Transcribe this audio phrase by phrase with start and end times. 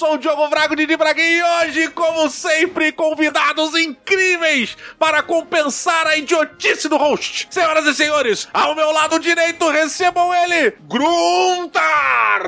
[0.00, 6.16] sou o Diogo Brago Didi Braguinho e hoje, como sempre, convidados incríveis para compensar a
[6.16, 7.46] idiotice do host.
[7.50, 12.40] Senhoras e senhores, ao meu lado direito recebam ele, Gruntar!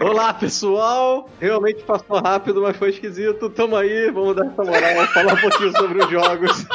[0.00, 1.28] Olá, pessoal!
[1.40, 3.50] Realmente passou rápido, mas foi esquisito.
[3.50, 6.66] Tamo aí, vamos dar essa moral, falar um pouquinho sobre os jogos.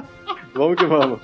[0.54, 1.20] vamos que vamos.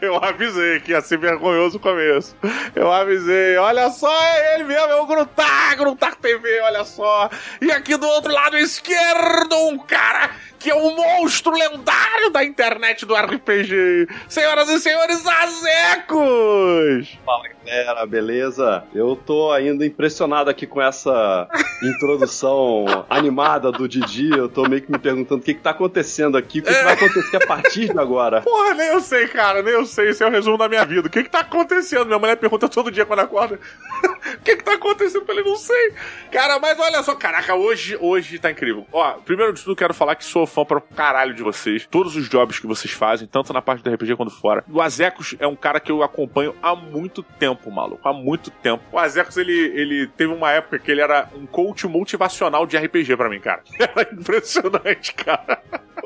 [0.00, 2.36] Eu avisei que ia ser vergonhoso o começo.
[2.74, 3.56] Eu avisei.
[3.56, 7.30] Olha só, é ele mesmo, é o Gruntar, Gruntar TV, olha só.
[7.60, 13.06] E aqui do outro lado esquerdo, um cara que é um monstro lendário da internet
[13.06, 14.06] do RPG.
[14.28, 17.18] Senhoras e senhores, Azecos!
[17.24, 18.84] Fala, galera, beleza?
[18.92, 21.48] Eu tô ainda impressionado aqui com essa
[21.80, 24.30] introdução animada do Didi.
[24.30, 26.82] Eu tô meio que me perguntando o que que tá acontecendo aqui, o que, que
[26.82, 28.42] vai acontecer a partir de agora.
[28.42, 30.08] Porra, nem eu sei, cara, nem eu sei.
[30.08, 31.06] Esse é o resumo da minha vida.
[31.06, 32.06] O que que tá acontecendo?
[32.06, 33.58] Minha mulher pergunta todo dia quando acorda.
[34.34, 35.22] o que que tá acontecendo?
[35.22, 35.92] Eu falei, não sei.
[36.32, 38.84] Cara, mas olha só, caraca, hoje, hoje tá incrível.
[38.92, 41.86] Ó, primeiro de tudo, quero falar que sou fã pra caralho de vocês.
[41.88, 44.64] Todos os jobs que vocês fazem, tanto na parte do RPG quanto fora.
[44.68, 48.08] O Azecos é um cara que eu acompanho há muito tempo, maluco.
[48.08, 48.84] Há muito tempo.
[48.92, 53.16] O Azecos, ele, ele teve uma época que ele era um coach motivacional de RPG
[53.16, 53.62] pra mim, cara.
[53.80, 55.60] Era impressionante, cara.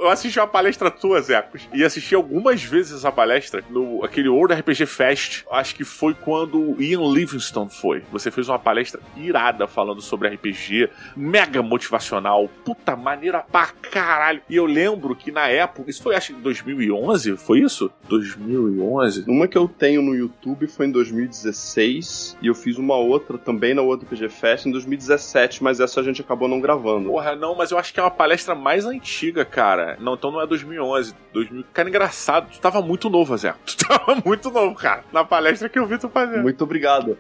[0.05, 4.53] Eu assisti uma palestra tua, Zecos, e assisti algumas vezes essa palestra no aquele World
[4.53, 5.45] RPG Fest.
[5.51, 8.03] Acho que foi quando o Ian Livingstone foi.
[8.13, 14.43] Você fez uma palestra irada falando sobre RPG, mega motivacional, puta maneira pra caralho.
[14.47, 17.91] E eu lembro que na época, isso foi acho que em 2011, foi isso?
[18.07, 19.25] 2011?
[19.27, 23.73] Uma que eu tenho no YouTube foi em 2016 e eu fiz uma outra também
[23.73, 27.09] na World RPG Fest em 2017, mas essa a gente acabou não gravando.
[27.09, 29.94] Porra, não, mas eu acho que é uma palestra mais antiga, cara.
[29.99, 31.65] Não, então não é 2011, 2000.
[31.73, 33.55] Cara, engraçado, tu tava muito novo, Zé.
[33.67, 36.41] Tu tava muito novo, cara, na palestra que eu vi tu fazer.
[36.41, 37.19] Muito obrigado.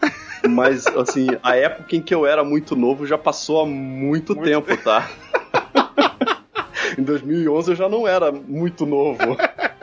[0.48, 4.48] Mas, assim, a época em que eu era muito novo já passou há muito, Muito
[4.48, 5.10] tempo, tá?
[6.98, 9.18] em 2011 eu já não era muito novo.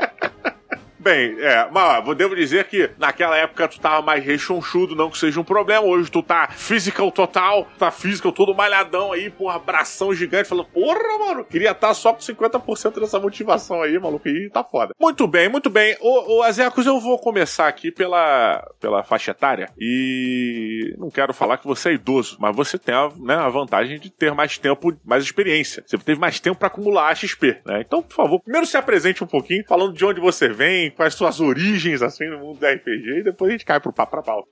[1.01, 5.17] Bem, é, mas ó, devo dizer que naquela época tu tava mais rechonchudo, não que
[5.17, 5.83] seja um problema.
[5.83, 11.17] Hoje tu tá physical total, tá physical todo malhadão aí, porra, abração gigante, falando, porra,
[11.17, 14.93] mano, queria estar só com 50% dessa motivação aí, maluco, e tá foda.
[14.99, 15.97] Muito bem, muito bem.
[15.99, 21.57] Ô, ô Azecos, eu vou começar aqui pela, pela faixa etária e não quero falar
[21.57, 24.93] que você é idoso, mas você tem a, né, a vantagem de ter mais tempo,
[25.03, 25.83] mais experiência.
[25.87, 27.81] Você teve mais tempo pra acumular XP, né?
[27.81, 31.39] Então, por favor, primeiro se apresente um pouquinho, falando de onde você vem, quais suas
[31.39, 34.49] origens, assim, no mundo do RPG, e depois a gente cai pro papo pra pauta.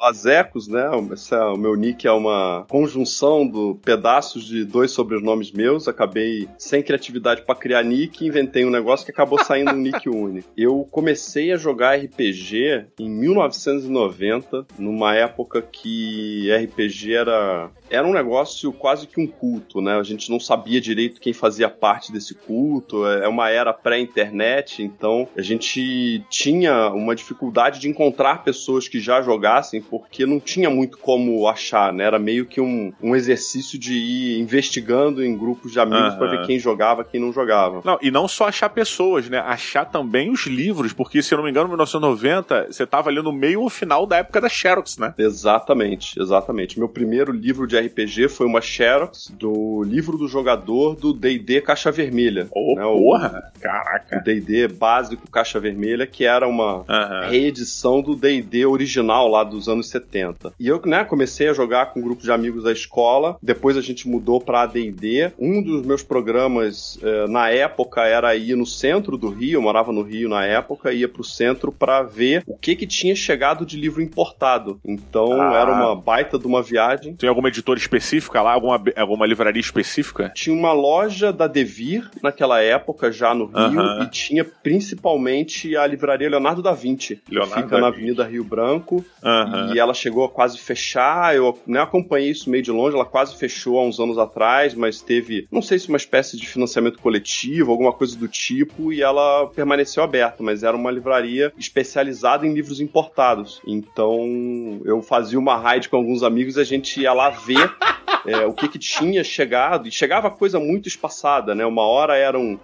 [0.00, 0.84] Azecos, né?
[1.12, 5.88] Esse é- o meu nick é uma conjunção do pedaços de dois sobrenomes meus.
[5.88, 10.08] Acabei sem criatividade pra criar nick e inventei um negócio que acabou saindo um nick
[10.10, 10.48] único.
[10.56, 18.72] Eu comecei a jogar RPG em 1990, numa época que RPG era era um negócio
[18.72, 19.94] quase que um culto, né?
[19.96, 23.06] A gente não sabia direito quem fazia parte desse culto.
[23.06, 29.22] É uma era pré-internet, então a gente tinha uma dificuldade de encontrar pessoas que já
[29.22, 32.04] jogassem, porque não tinha muito como achar, né?
[32.04, 36.18] Era meio que um, um exercício de ir investigando em grupos de amigos Aham.
[36.18, 37.80] pra ver quem jogava, quem não jogava.
[37.84, 39.38] Não, e não só achar pessoas, né?
[39.38, 43.22] Achar também os livros, porque se eu não me engano, em 1990, você tava ali
[43.22, 45.14] no meio ou final da época da Xerox, né?
[45.18, 46.78] Exatamente, exatamente.
[46.78, 51.90] Meu primeiro livro de RPG foi uma Xerox do livro do jogador do D&D Caixa
[51.90, 52.48] Vermelha.
[52.50, 52.82] Ô, né?
[52.82, 53.52] Porra!
[53.56, 54.20] O Caraca!
[54.24, 57.28] D&D básico Caixa Vermelha, que era uma Aham.
[57.28, 60.52] reedição do D&D original lá dos anos 70.
[60.58, 63.80] E eu, né, comecei a jogar com um grupo de amigos da escola, depois a
[63.80, 65.32] gente mudou pra AD&D.
[65.38, 69.92] Um dos meus programas eh, na época era ir no centro do Rio, eu morava
[69.92, 73.76] no Rio na época, ia pro centro pra ver o que que tinha chegado de
[73.76, 74.80] livro importado.
[74.84, 75.54] Então Ah.
[75.56, 77.14] era uma baita de uma viagem.
[77.16, 78.52] Tem alguma editora específica lá?
[78.52, 80.30] Alguma, alguma livraria específica?
[80.34, 84.02] Tinha uma loja da Devir naquela época já no Rio Aham.
[84.04, 85.33] e tinha principalmente
[85.76, 87.88] a livraria Leonardo da Vinci, que Leonardo fica da na.
[87.88, 89.72] Avenida Rio Branco Aham.
[89.74, 91.34] e ela chegou a quase fechar.
[91.34, 92.94] Eu né, acompanhei isso meio de longe.
[92.94, 96.46] Ela quase fechou há uns anos atrás, mas teve, não sei se uma espécie de
[96.46, 100.42] financiamento coletivo, alguma coisa do tipo, e ela permaneceu aberta.
[100.42, 103.60] Mas era uma livraria especializada em livros importados.
[103.66, 107.72] Então eu fazia uma raid com alguns amigos e a gente ia lá ver
[108.26, 111.64] é, o que que tinha chegado, e chegava coisa muito espaçada, né?
[111.64, 112.58] Uma hora era um,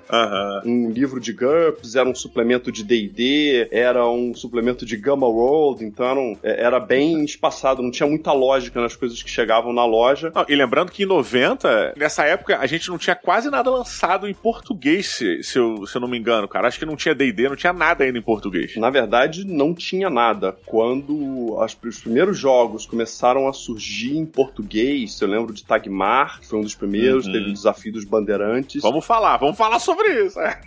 [0.64, 5.84] um livro de GURPS, era um suplemento de D&D, era um suplemento de Gamma World,
[5.84, 9.84] então era, é, era bem espaçado, não tinha muita lógica nas coisas que chegavam na
[9.84, 10.32] loja.
[10.34, 14.28] Não, e lembrando que em 90, nessa época, a gente não tinha quase nada lançado
[14.28, 16.66] em português, se, se, eu, se eu não me engano, cara.
[16.66, 18.76] Acho que não tinha D&D, não tinha nada ainda em português.
[18.76, 20.56] Na verdade, não tinha nada.
[20.66, 26.46] Quando as, os primeiros jogos começaram a surgir em português, eu lembro de Tagmar, que
[26.46, 27.32] foi um dos primeiros, uhum.
[27.32, 28.82] teve o desafio dos bandeirantes.
[28.82, 30.40] Vamos falar, vamos falar sobre isso.
[30.40, 30.60] É.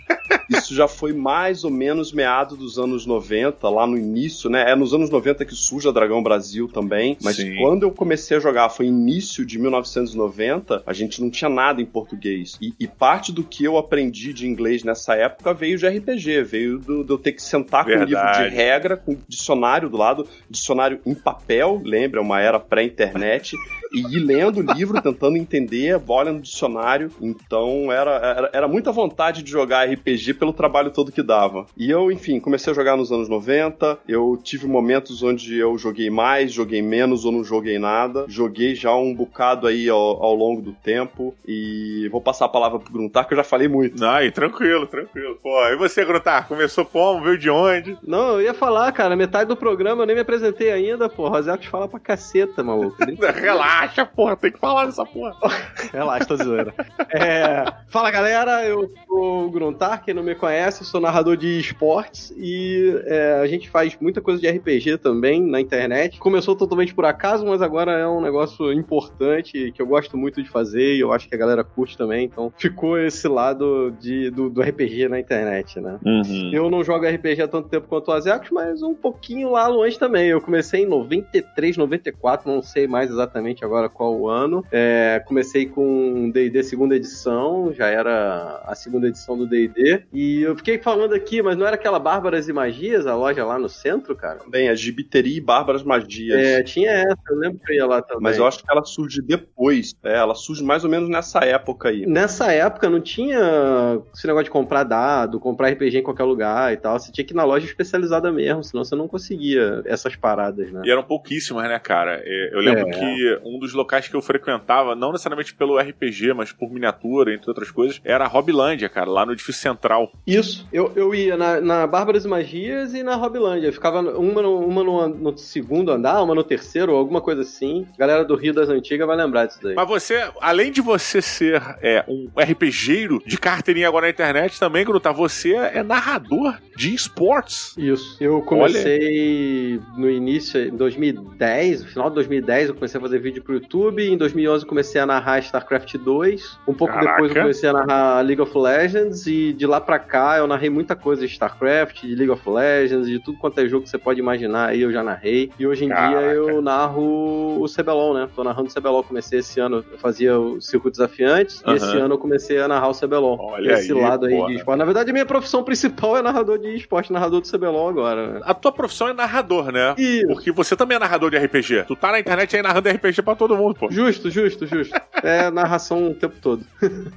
[0.48, 4.70] isso já foi mais ou menos meado dos anos 90, lá no início, né?
[4.70, 7.56] É nos anos 90 que surge a Dragão Brasil também, mas Sim.
[7.56, 11.86] quando eu comecei a jogar foi início de 1990, a gente não tinha nada em
[11.86, 12.56] português.
[12.60, 16.78] E, e parte do que eu aprendi de inglês nessa época veio de RPG, veio
[16.78, 18.12] do, de eu ter que sentar Verdade.
[18.12, 22.58] com um livro de regra, com dicionário do lado, dicionário em papel, lembra, uma era
[22.58, 23.56] pré-internet,
[23.92, 27.10] e ir lendo o livro, tentando entender, olhando no dicionário.
[27.20, 31.63] Então era, era, era muita vontade de jogar RPG pelo trabalho todo que dava.
[31.76, 36.10] E eu, enfim, comecei a jogar nos anos 90, eu tive momentos onde eu joguei
[36.10, 38.24] mais, joguei menos ou não joguei nada.
[38.28, 42.78] Joguei já um bocado aí ao, ao longo do tempo e vou passar a palavra
[42.78, 44.00] pro Gruntar, que eu já falei muito.
[44.00, 45.38] Não, e tranquilo, tranquilo.
[45.42, 47.22] Pô, e você, Gruntar, começou como?
[47.22, 47.96] Veio de onde?
[48.02, 51.28] Não, eu ia falar, cara, metade do programa eu nem me apresentei ainda, pô.
[51.28, 52.96] Roseto fala pra caceta, maluco.
[53.34, 55.36] Relaxa, porra, tem que falar dessa porra.
[55.92, 56.74] Relaxa, tô zoeira.
[57.10, 57.64] É...
[57.88, 62.32] Fala, galera, eu sou o Gruntar, quem não me conhece, eu sou narrador de esportes
[62.36, 66.18] e é, a gente faz muita coisa de RPG também na internet.
[66.18, 70.48] Começou totalmente por acaso, mas agora é um negócio importante que eu gosto muito de
[70.48, 74.50] fazer e eu acho que a galera curte também, então ficou esse lado de, do,
[74.50, 75.98] do RPG na internet, né?
[76.04, 76.50] Uhum.
[76.52, 79.98] Eu não jogo RPG há tanto tempo quanto o Azecos, mas um pouquinho lá longe
[79.98, 80.28] também.
[80.28, 84.64] Eu comecei em 93, 94, não sei mais exatamente agora qual o ano.
[84.70, 90.56] É, comecei com D&D segunda edição, já era a segunda edição do D&D, e eu
[90.56, 94.16] fiquei falando aqui, mas não era aquela Bárbaras e Magias, a loja lá no centro,
[94.16, 94.40] cara?
[94.48, 96.38] Bem, a Gibiteria e Bárbaras Magias.
[96.38, 98.22] É, tinha essa, eu lembro que eu ia lá também.
[98.22, 101.88] Mas eu acho que ela surge depois, é, ela surge mais ou menos nessa época
[101.90, 102.06] aí.
[102.06, 106.76] Nessa época não tinha esse negócio de comprar dado, comprar RPG em qualquer lugar e
[106.76, 110.70] tal, você tinha que ir na loja especializada mesmo, senão você não conseguia essas paradas,
[110.72, 110.82] né?
[110.84, 112.22] E eram pouquíssimas, né, cara?
[112.24, 112.90] É, eu lembro é.
[112.90, 117.48] que um dos locais que eu frequentava, não necessariamente pelo RPG, mas por miniatura, entre
[117.48, 120.12] outras coisas, era a Hobbilândia, cara, lá no edifício central.
[120.26, 123.68] Isso, eu, eu ia na, na Bárbaras e Magias e na Hobbilândia.
[123.68, 127.86] Eu ficava uma, no, uma no, no, segundo andar, uma no terceiro, alguma coisa assim.
[127.94, 129.74] A galera do Rio das Antigas vai lembrar disso daí.
[129.74, 134.84] Mas você, além de você ser é, um RPGeiro de carteirinha agora na internet também,
[134.84, 137.74] Gruta, você é narrador de esportes.
[137.76, 138.16] Isso.
[138.20, 139.86] Eu comecei Olha.
[139.96, 144.02] no início, em 2010, no final de 2010, eu comecei a fazer vídeo pro YouTube.
[144.06, 146.58] Em 2011 comecei a narrar StarCraft 2.
[146.66, 147.12] Um pouco Caraca.
[147.12, 149.26] depois eu comecei a narrar League of Legends.
[149.26, 153.06] E de lá pra cá eu narrei muita coisa de StarCraft, de League of Legends,
[153.06, 155.50] de tudo quanto é jogo que você pode imaginar aí eu já narrei.
[155.58, 156.18] E hoje em Caraca.
[156.18, 158.28] dia eu narro o CBLOL, né?
[158.34, 159.02] Tô narrando o CBLOL.
[159.02, 161.62] Comecei esse ano, eu fazia o Circuito Desafiantes.
[161.62, 161.72] Uhum.
[161.72, 163.38] E esse ano eu comecei a narrar o CBLOL.
[163.40, 164.48] Olha esse aí, lado aí porra.
[164.48, 164.78] de esporte.
[164.78, 168.32] Na verdade, a minha profissão principal é narrador de esporte, narrador do CBLOL agora.
[168.34, 168.40] Né?
[168.44, 169.94] A tua profissão é narrador, né?
[169.98, 170.26] Isso.
[170.26, 171.84] Porque você também é narrador de RPG.
[171.86, 173.90] Tu tá na internet aí narrando RPG pra todo mundo, pô.
[173.90, 174.94] Justo, justo, justo.
[175.22, 176.64] é narração o tempo todo.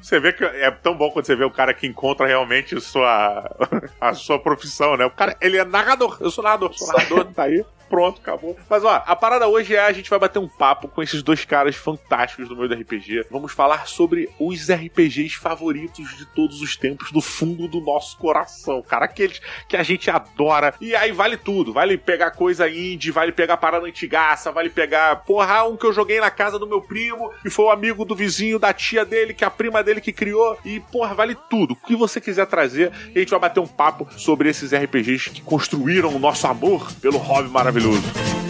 [0.02, 3.56] você vê que é tão bom quando você vê o cara que encontra realmente sua,
[4.00, 5.06] a sua profissão, né?
[5.06, 6.18] O cara, ele é narrador.
[6.20, 8.58] Eu sou narrador, sou narrador, tá aí pronto, acabou.
[8.70, 11.46] Mas ó, a parada hoje é a gente vai bater um papo com esses dois
[11.46, 13.26] caras fantásticos do meio do RPG.
[13.32, 18.82] Vamos falar sobre os RPGs favoritos de todos os tempos, do fundo do nosso coração.
[18.82, 20.74] Cara, aqueles que a gente adora.
[20.80, 21.74] E aí vale tudo.
[21.74, 26.20] Vale pegar coisa indie, vale pegar parada antigaça, vale pegar, porra, um que eu joguei
[26.20, 29.44] na casa do meu primo, e foi o amigo do vizinho, da tia dele, que
[29.44, 30.58] é a prima dele que criou.
[30.66, 31.74] E, porra, vale tudo.
[31.74, 35.42] O que você quiser trazer, a gente vai bater um papo sobre esses RPGs que
[35.42, 38.47] construíram o nosso amor pelo hobby maravilhoso maravilhoso.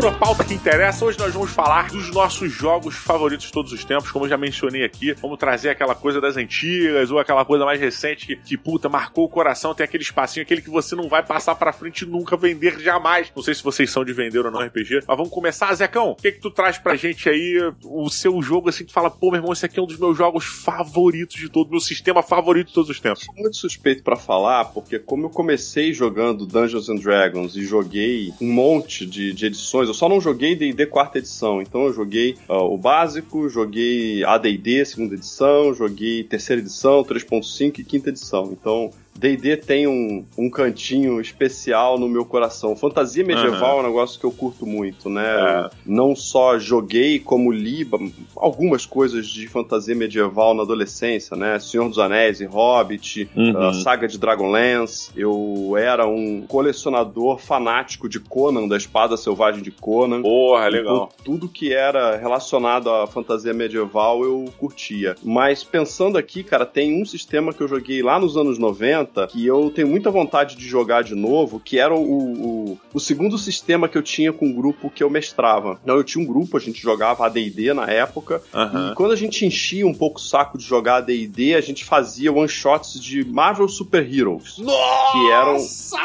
[0.00, 1.04] para a pauta que interessa.
[1.04, 4.36] Hoje nós vamos falar dos nossos jogos favoritos de todos os tempos, como eu já
[4.36, 5.12] mencionei aqui.
[5.14, 9.24] Vamos trazer aquela coisa das antigas ou aquela coisa mais recente que, que puta, marcou
[9.24, 9.74] o coração.
[9.74, 13.30] Tem aquele espacinho, aquele que você não vai passar para frente nunca vender jamais.
[13.34, 15.74] Não sei se vocês são de vender ou não RPG, mas vamos começar.
[15.74, 17.58] Zecão, o que, que tu traz pra gente aí?
[17.84, 20.16] O seu jogo assim que fala, pô, meu irmão, esse aqui é um dos meus
[20.16, 23.24] jogos favoritos de todo, meu sistema favorito de todos os tempos.
[23.24, 28.32] Sou muito suspeito para falar, porque como eu comecei jogando Dungeons and Dragons e joguei
[28.40, 32.36] um monte de, de edições, eu só não joguei D&D quarta edição, então eu joguei
[32.48, 38.50] uh, o básico, joguei AD&D segunda edição, joguei terceira edição, 3.5 e quinta edição.
[38.52, 42.74] Então, D&D tem um, um cantinho especial no meu coração.
[42.74, 43.80] Fantasia medieval uhum.
[43.80, 45.26] é um negócio que eu curto muito, né?
[45.26, 45.70] É.
[45.84, 47.86] Não só joguei, como li
[48.34, 51.58] algumas coisas de fantasia medieval na adolescência, né?
[51.58, 53.58] Senhor dos Anéis e Hobbit, uhum.
[53.58, 55.10] a saga de Dragonlance.
[55.14, 60.22] Eu era um colecionador fanático de Conan, da Espada Selvagem de Conan.
[60.22, 60.94] Porra, legal.
[60.94, 65.14] Então, tudo que era relacionado à fantasia medieval eu curtia.
[65.22, 69.46] Mas pensando aqui, cara, tem um sistema que eu joguei lá nos anos 90 que
[69.46, 73.88] eu tenho muita vontade de jogar de novo, que era o, o, o segundo sistema
[73.88, 75.78] que eu tinha com o grupo que eu mestrava.
[75.82, 78.92] Então eu tinha um grupo, a gente jogava AD&D na época, uhum.
[78.92, 82.32] e quando a gente enchia um pouco o saco de jogar AD&D, a gente fazia
[82.32, 84.58] one-shots de Marvel Super Heroes.
[84.58, 85.58] Nossa que eram...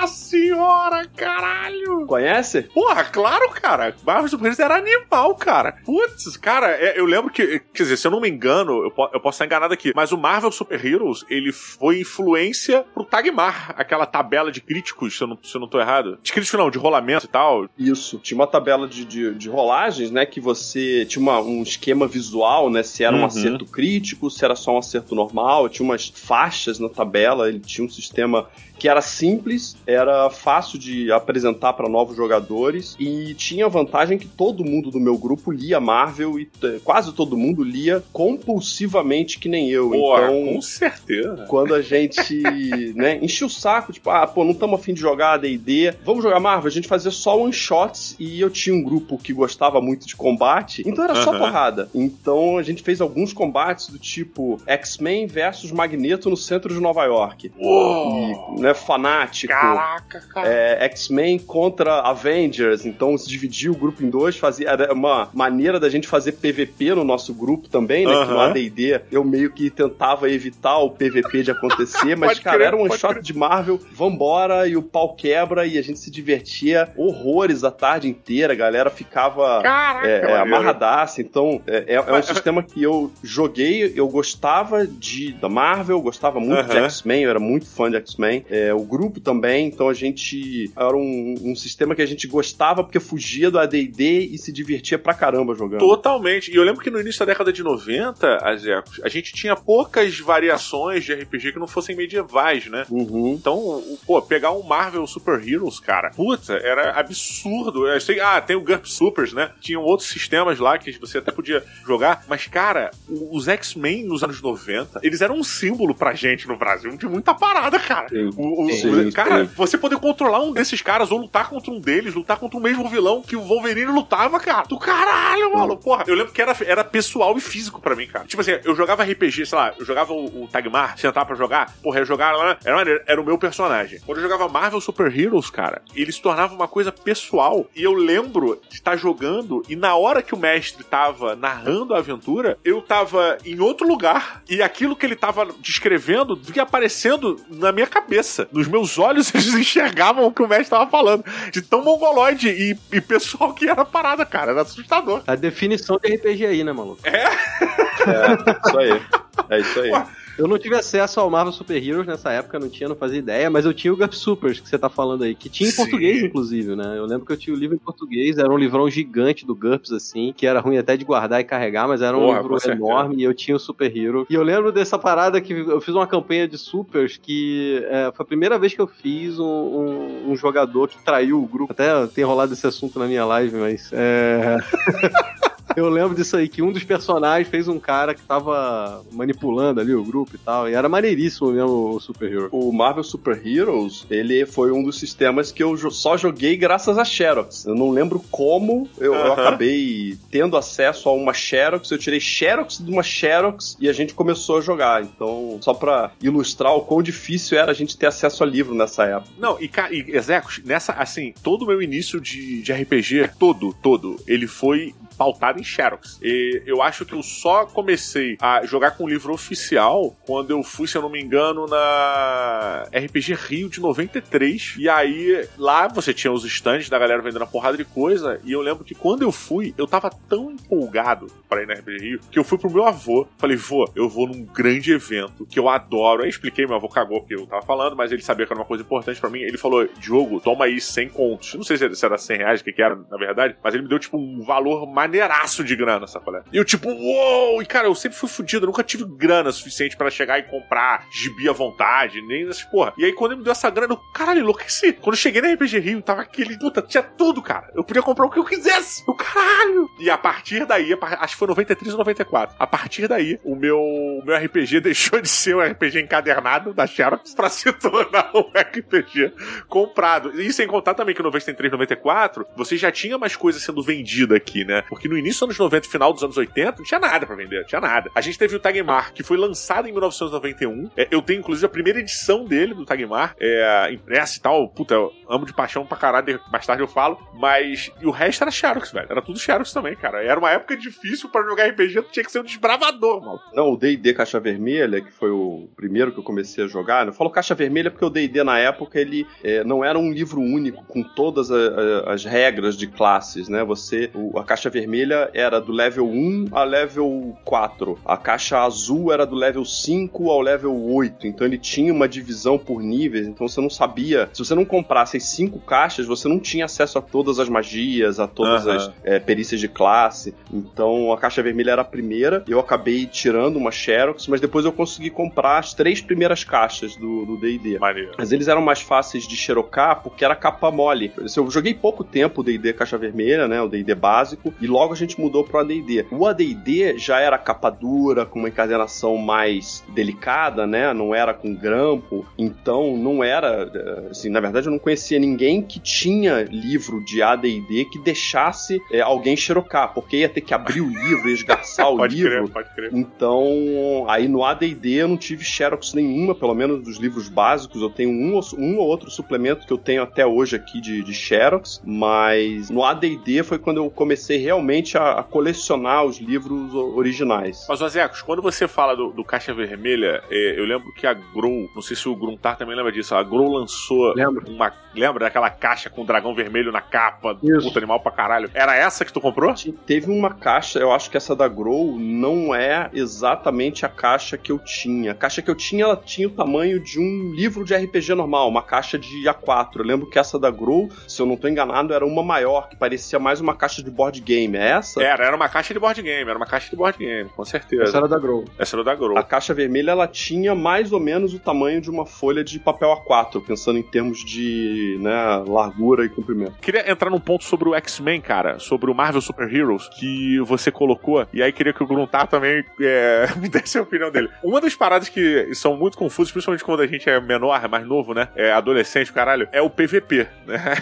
[0.08, 2.06] senhora, caralho!
[2.06, 2.64] Conhece?
[2.64, 3.96] Porra, claro, cara.
[4.06, 5.78] Marvel Super Heroes era animal, cara.
[5.86, 9.20] Putz, cara, é, eu lembro que, quer dizer, se eu não me engano, eu, eu
[9.20, 14.06] posso estar enganado aqui, mas o Marvel Super Heroes, ele foi influência pro Tagmar, aquela
[14.06, 16.18] tabela de críticos, se eu não, se eu não tô errado.
[16.22, 17.70] De críticos não, de rolamento e tal.
[17.78, 18.20] Isso.
[18.20, 20.26] Tinha uma tabela de, de, de rolagens, né?
[20.26, 22.84] Que você tinha uma, um esquema visual, né?
[22.84, 23.26] Se era um uhum.
[23.26, 25.68] acerto crítico, se era só um acerto normal.
[25.70, 31.12] Tinha umas faixas na tabela, ele tinha um sistema que era simples, era fácil de
[31.12, 35.80] apresentar para novos jogadores e tinha a vantagem que todo mundo do meu grupo lia
[35.80, 36.50] Marvel e
[36.84, 39.90] quase todo mundo lia compulsivamente que nem eu.
[39.90, 41.46] Pô, então, com certeza.
[41.48, 42.42] Quando a gente,
[42.96, 46.40] né, enchia o saco, tipo, ah, pô, não estamos afim de jogar D&D, vamos jogar
[46.40, 50.06] Marvel, a gente fazia só one shots e eu tinha um grupo que gostava muito
[50.06, 51.90] de combate, então era só porrada.
[51.94, 57.04] Então a gente fez alguns combates do tipo X-Men versus Magneto no centro de Nova
[57.06, 57.52] York.
[57.58, 58.56] Uou!
[58.58, 59.54] E, né, fanático.
[59.54, 60.48] Caraca, cara.
[60.48, 65.80] É, X-Men contra Avengers, então se dividia o grupo em dois, fazia era uma maneira
[65.80, 68.12] da gente fazer PVP no nosso grupo também, né?
[68.12, 68.26] Uh -huh.
[68.26, 72.68] Que no AD&D eu meio que tentava evitar o PVP de acontecer, mas cara, crer,
[72.68, 73.22] era um shot crer.
[73.22, 78.08] de Marvel, vambora e o pau quebra e a gente se divertia horrores a tarde
[78.08, 82.82] inteira, a galera ficava Caraca, é, é, amarradaça, então é, é, é um sistema que
[82.82, 86.82] eu joguei, eu gostava de da Marvel, gostava muito uh -huh.
[86.82, 90.72] de X-Men, eu era muito fã de X-Men, é, o grupo também, então a gente
[90.78, 94.98] era um, um, sistema que a gente gostava porque fugia do AD&D e se divertia
[94.98, 95.80] pra caramba jogando.
[95.80, 96.52] Totalmente.
[96.52, 100.18] E eu lembro que no início da década de 90, Azecos, a gente tinha poucas
[100.20, 102.86] variações de RPG que não fossem medievais, né?
[102.90, 103.34] Uhum.
[103.34, 107.88] Então, pô, pegar um Marvel Super Heroes, cara, puta, era absurdo.
[107.88, 109.52] Eu sei, ah, tem o GURP Supers, né?
[109.60, 114.42] Tinham outros sistemas lá que você até podia jogar, mas, cara, os X-Men nos anos
[114.42, 118.08] 90, eles eram um símbolo pra gente no Brasil de muita parada, cara.
[118.08, 118.30] Sim.
[118.46, 119.52] O, o, sim, cara, sim.
[119.56, 122.88] você poder controlar um desses caras ou lutar contra um deles, lutar contra o mesmo
[122.88, 124.68] vilão que o Wolverine lutava, cara.
[124.68, 125.78] Do caralho, mano.
[125.78, 128.26] Porra, eu lembro que era, era pessoal e físico pra mim, cara.
[128.26, 131.74] Tipo assim, eu jogava RPG, sei lá, eu jogava o, o Tagmar, sentava pra jogar,
[131.82, 134.00] porra, eu jogava lá, era, era o meu personagem.
[134.06, 137.66] Quando eu jogava Marvel Super Heroes, cara, ele se tornava uma coisa pessoal.
[137.76, 142.00] E eu lembro de estar jogando e na hora que o mestre tava narrando a
[142.00, 147.72] aventura, eu tava em outro lugar e aquilo que ele tava descrevendo ia aparecendo na
[147.72, 151.24] minha cabeça cabeça, nos meus olhos, eles enxergavam o que o mestre estava falando.
[151.52, 154.52] De tão mongoloide e, e pessoal que era parada, cara.
[154.52, 155.24] Era assustador.
[155.26, 157.00] A definição de RPG aí, né, maluco?
[157.04, 157.24] É?
[157.24, 159.02] É, isso aí.
[159.50, 159.92] É isso aí.
[159.92, 160.08] Ué.
[160.38, 163.50] Eu não tive acesso ao Marvel Super Heroes nessa época, não tinha, não fazia ideia,
[163.50, 165.82] mas eu tinha o Gup Supers, que você tá falando aí, que tinha em Sim.
[165.84, 166.98] português, inclusive, né?
[166.98, 169.92] Eu lembro que eu tinha o livro em português, era um livrão gigante do GURPS,
[169.94, 173.16] assim, que era ruim até de guardar e carregar, mas era um Porra, livro enorme
[173.18, 174.28] e eu tinha o Super Hero.
[174.30, 178.24] E eu lembro dessa parada que eu fiz uma campanha de Supers que é, foi
[178.24, 181.72] a primeira vez que eu fiz um, um, um, jogador que traiu o grupo.
[181.72, 183.90] Até tem rolado esse assunto na minha live, mas.
[183.94, 184.58] É...
[185.76, 189.94] Eu lembro disso aí, que um dos personagens fez um cara que tava manipulando ali
[189.94, 190.70] o grupo e tal.
[190.70, 192.50] E era maneiríssimo mesmo o Super Hero.
[192.52, 197.06] O Marvel Super Heroes, ele foi um dos sistemas que eu só joguei graças a
[197.06, 197.66] Xerox.
[197.66, 199.26] Eu não lembro como eu, uh -huh.
[199.26, 201.90] eu acabei tendo acesso a uma Xerox.
[201.92, 205.04] Eu tirei Xerox de uma Xerox e a gente começou a jogar.
[205.04, 209.04] Então, só pra ilustrar o quão difícil era a gente ter acesso a livro nessa
[209.04, 209.30] época.
[209.38, 214.18] Não, e, e Execos, nessa, assim, todo o meu início de, de RPG, todo, todo,
[214.28, 216.20] ele foi pautado em Xerox.
[216.22, 220.64] E eu acho que eu só comecei a jogar com o livro oficial quando eu
[220.64, 224.76] fui, se eu não me engano, na RPG Rio de 93.
[224.78, 228.40] E aí lá você tinha os stands da galera vendendo a porrada de coisa.
[228.44, 231.98] E eu lembro que quando eu fui, eu tava tão empolgado para ir na RPG
[231.98, 233.28] Rio que eu fui pro meu avô.
[233.38, 236.24] Falei, vô, eu vou num grande evento que eu adoro.
[236.24, 238.66] Aí expliquei, meu avô cagou porque eu tava falando, mas ele sabia que era uma
[238.66, 239.40] coisa importante para mim.
[239.40, 241.54] Ele falou, Diogo, toma aí 100 contos.
[241.56, 243.90] Não sei se era 100 reais, o que, que era, na verdade, mas ele me
[243.90, 246.42] deu, tipo, um valor maneiraço de grana, sacolé.
[246.52, 247.62] E eu, tipo, uou!
[247.62, 251.06] E, cara, eu sempre fui fudido, eu nunca tive grana suficiente para chegar e comprar
[251.12, 252.94] gibi à vontade, nem essas porra.
[252.98, 254.94] E aí, quando ele me deu essa grana, eu, caralho, enlouqueci.
[254.94, 257.70] Quando eu cheguei na RPG Rio, tava aquele, puta, tinha tudo, cara.
[257.76, 259.04] Eu podia comprar o que eu quisesse.
[259.08, 259.90] O caralho!
[260.00, 262.56] E a partir daí, acho que foi 93 ou 94.
[262.58, 266.88] A partir daí, o meu, o meu RPG deixou de ser um RPG encadernado da
[266.88, 269.34] Xerox pra se tornar um RPG
[269.68, 270.40] comprado.
[270.42, 274.36] E sem contar também que no 93, 94, você já tinha mais coisas sendo vendida
[274.36, 274.84] aqui, né?
[274.88, 277.68] Porque no início anos 90 final dos anos 80, não tinha nada para vender, não
[277.68, 278.12] tinha nada.
[278.14, 280.92] A gente teve o Tagmar, que foi lançado em 1991.
[280.98, 284.70] É, eu tenho, inclusive, a primeira edição dele, do Tagmar, é, impressa e tal.
[284.70, 287.18] Puta, eu amo de paixão pra caralho, mais tarde eu falo.
[287.34, 289.08] Mas e o resto era Xerox, velho.
[289.10, 290.24] Era tudo Xerox também, cara.
[290.24, 293.40] Era uma época difícil para jogar RPG, tu tinha que ser um desbravador, mal.
[293.54, 297.14] Não, o D&D Caixa Vermelha, que foi o primeiro que eu comecei a jogar, eu
[297.14, 300.84] falo Caixa Vermelha porque o D&D na época, ele é, não era um livro único
[300.86, 303.64] com todas a, a, as regras de classes, né?
[303.64, 308.00] Você, o, a Caixa Vermelha era do level 1 a level 4.
[308.06, 311.28] A Caixa Azul era do level 5 ao level 8.
[311.28, 315.18] Então ele tinha uma divisão por níveis, então você não sabia, se você não comprasse
[315.18, 318.72] as cinco caixas, você não tinha acesso a todas as magias, a todas uhum.
[318.72, 320.34] as é, perícias de classe.
[320.54, 324.72] Então a Caixa Vermelha era a primeira, eu acabei tirando uma Xerox, mas depois eu
[324.72, 327.78] consegui comprar as três primeiras caixas do D&D.
[328.18, 331.12] Mas eles eram mais fáceis de xerocar porque era capa mole.
[331.36, 334.96] Eu joguei pouco tempo o D&D Caixa Vermelha, né, o D&D básico, e logo a
[334.96, 336.06] gente mudou pro AD&D.
[336.12, 341.54] O AD&D já era capa dura, com uma encadernação mais delicada, né, não era com
[341.54, 347.22] grampo, então não era, assim, na verdade eu não conhecia ninguém que tinha livro de
[347.22, 351.98] AD&D que deixasse é, alguém xerocar, porque ia ter que abrir o livro, esgarçar o
[351.98, 352.32] pode livro.
[352.32, 352.90] Crer, pode crer.
[352.94, 357.90] Então, aí no AD&D eu não tive xerox nenhuma, pelo menos dos livros básicos, eu
[357.90, 361.82] tenho um, um ou outro suplemento que eu tenho até hoje aqui de, de xerox,
[361.84, 367.66] mas no AD&D foi quando eu comecei realmente a, a colecionar os livros originais.
[367.68, 371.70] Mas, Ozecos, quando você fala do, do Caixa Vermelha, é, eu lembro que a Grow,
[371.74, 374.50] não sei se o Gruntar também lembra disso, a Grow lançou Lembro.
[374.50, 374.72] uma.
[374.94, 377.68] Lembra daquela caixa com o dragão vermelho na capa, Isso.
[377.68, 378.50] puta animal pra caralho?
[378.54, 379.54] Era essa que tu comprou?
[379.86, 384.52] Teve uma caixa, eu acho que essa da Grow não é exatamente a caixa que
[384.52, 385.12] eu tinha.
[385.12, 388.48] A caixa que eu tinha, ela tinha o tamanho de um livro de RPG normal,
[388.48, 389.78] uma caixa de A4.
[389.78, 392.76] Eu lembro que essa da Grow, se eu não tô enganado, era uma maior, que
[392.76, 394.56] parecia mais uma caixa de board game.
[394.56, 397.46] É Era, era uma caixa de board game, era uma caixa de board game, com
[397.46, 397.84] certeza.
[397.84, 398.46] Essa era da Grow.
[398.58, 399.18] Essa era da Grow.
[399.18, 402.90] A caixa vermelha, ela tinha mais ou menos o tamanho de uma folha de papel
[402.90, 406.54] A4, pensando em termos de né, largura e comprimento.
[406.62, 410.72] Queria entrar num ponto sobre o X-Men, cara, sobre o Marvel Super Heroes, que você
[410.72, 414.30] colocou, e aí queria que o Gruntar também é, me desse a opinião dele.
[414.44, 417.86] Uma das paradas que são muito confusas, principalmente quando a gente é menor, é mais
[417.86, 418.30] novo, né?
[418.36, 420.76] É adolescente, caralho, é o PVP, né?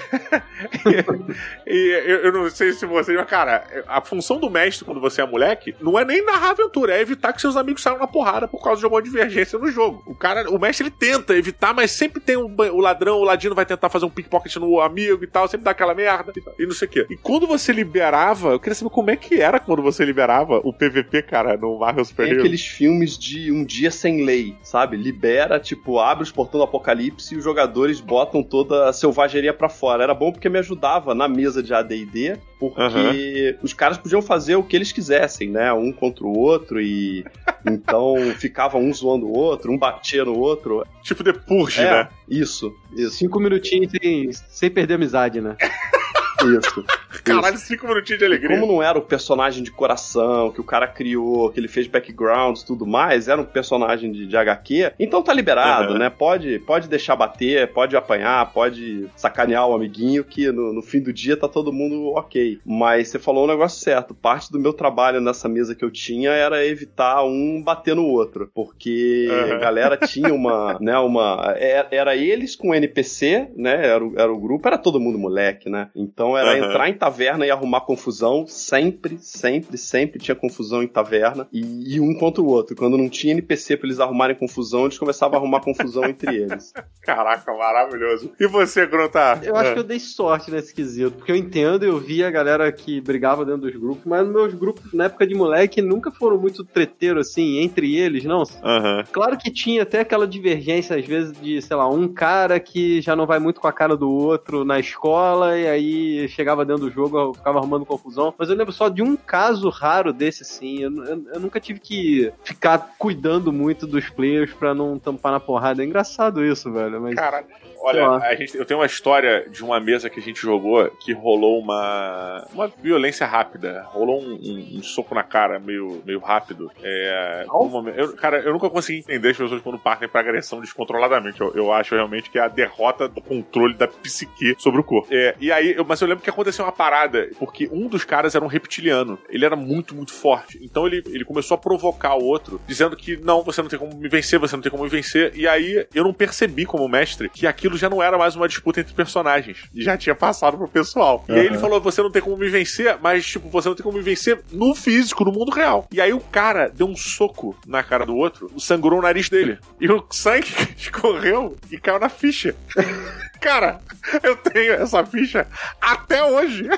[1.66, 5.00] e, e eu, eu, não sei se você, mas, cara, a função do mestre quando
[5.00, 8.08] você é moleque não é nem narrar aventura, é evitar que seus amigos saiam na
[8.08, 10.04] porrada por causa de alguma divergência no jogo.
[10.06, 13.56] O cara, o mestre, ele tenta evitar, mas sempre tem um, o ladrão, o ladino
[13.56, 16.66] vai tentar fazer um pickpocket no amigo e tal, sempre dá aquela merda e, e
[16.66, 17.06] não sei o quê.
[17.10, 20.74] E quando você liberava, eu queria saber como é que era quando você liberava o
[20.74, 24.98] PVP, cara, no Marvel Super Tem aqueles filmes de um dia sem lei, sabe?
[24.98, 29.70] Libera, tipo, abre os portões do apocalipse e os jogadores botam toda a selvageria para
[29.70, 30.04] fora.
[30.04, 33.60] Era bom porque me ajudava na mesa de AD&D, porque uhum.
[33.64, 35.72] os caras podiam fazer o que eles quisessem, né?
[35.74, 37.26] Um contra o outro e
[37.66, 40.86] então ficava um zoando o outro, um batia no outro.
[41.02, 42.10] Tipo de purge, é, né?
[42.30, 43.18] Isso, isso.
[43.18, 45.56] Cinco minutinhos sem, sem perder a amizade, né?
[46.46, 46.86] Isso.
[47.24, 48.56] Caralho, cinco minutinhos de alegria.
[48.56, 51.88] E como não era o personagem de coração que o cara criou, que ele fez
[51.88, 56.00] backgrounds e tudo mais, era um personagem de, de HQ, então tá liberado, uhum.
[56.00, 56.10] né?
[56.10, 61.14] Pode, pode deixar bater, pode apanhar, pode sacanear o amiguinho, que no, no, fim do
[61.14, 62.60] dia tá todo mundo ok.
[62.66, 64.14] Mas você falou um negócio certo.
[64.14, 68.50] Parte do meu trabalho nessa mesa que eu tinha era evitar um bater no outro.
[68.54, 69.54] Porque uhum.
[69.54, 71.54] a galera tinha uma, né, uma.
[71.58, 73.88] Era, é, era eles com NPC, né?
[73.88, 75.90] Era, era o grupo, era todo mundo moleque, né?
[75.96, 76.70] Então Então era uhum.
[76.70, 78.46] entrar em taverna e arrumar confusão.
[78.48, 81.48] Sempre, sempre, sempre tinha confusão em taverna.
[81.52, 82.76] E, e um contra o outro.
[82.76, 86.74] Quando não tinha NPC pra eles arrumarem confusão, eles começavam a arrumar confusão entre eles.
[87.04, 88.32] Caraca, maravilhoso.
[88.40, 89.44] E você, Gruntar?
[89.44, 89.74] Eu acho é.
[89.74, 91.18] que eu dei sorte nesse quesito.
[91.18, 94.94] Porque eu entendo, eu vi a galera que brigava dentro dos grupos, mas meus grupos,
[94.94, 98.40] na época de moleque, nunca foram muito treteiros assim, entre eles, não.
[98.40, 99.04] Uhum.
[99.12, 103.16] Claro que tinha até aquela divergência, às vezes, de, sei lá, um cara que já
[103.16, 106.92] não vai muito com a cara do outro na escola, e aí chegava dentro do
[106.92, 108.34] jogo, eu ficava arrumando confusão.
[108.38, 110.80] Mas eu lembro só de um caso raro desse, assim.
[110.80, 115.40] Eu, eu, eu nunca tive que ficar cuidando muito dos players pra não tampar na
[115.40, 115.84] porrada.
[115.84, 117.02] É engraçado isso, velho.
[117.02, 117.16] Mas...
[117.16, 117.48] Caralho.
[117.84, 121.60] Olha, gente, eu tenho uma história de uma mesa que a gente jogou que rolou
[121.60, 123.86] uma, uma violência rápida.
[123.90, 126.72] Rolou um, um, um soco na cara meio, meio rápido.
[126.82, 131.42] É, um eu, cara, eu nunca consegui entender as pessoas quando partem pra agressão descontroladamente.
[131.42, 135.10] Eu, eu acho realmente que é a derrota do controle da psique sobre o corpo.
[135.12, 138.34] É, e aí, eu, mas eu lembro que aconteceu uma parada, porque um dos caras
[138.34, 139.20] era um reptiliano.
[139.30, 140.58] Ele era muito, muito forte.
[140.62, 143.94] Então ele, ele começou a provocar o outro, dizendo que não, você não tem como
[143.94, 145.34] me vencer, você não tem como me vencer.
[145.36, 148.48] E aí eu não percebi como mestre que aquilo aquilo já não era mais uma
[148.48, 149.64] disputa entre personagens.
[149.76, 151.26] Já tinha passado pro pessoal.
[151.28, 151.36] Uhum.
[151.36, 153.84] E aí ele falou: você não tem como me vencer, mas, tipo, você não tem
[153.84, 155.88] como me vencer no físico, no mundo real.
[155.92, 159.58] E aí o cara deu um soco na cara do outro, sangrou o nariz dele.
[159.80, 162.56] E o sangue escorreu e caiu na ficha.
[163.42, 163.80] cara,
[164.22, 165.48] eu tenho essa ficha
[165.82, 166.68] até hoje.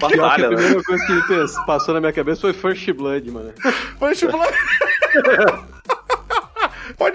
[0.00, 0.56] Batalha, a né?
[0.56, 0.82] primeira né?
[0.84, 3.52] coisa que passou na minha cabeça foi First Blood, mano.
[4.00, 4.52] First Blood.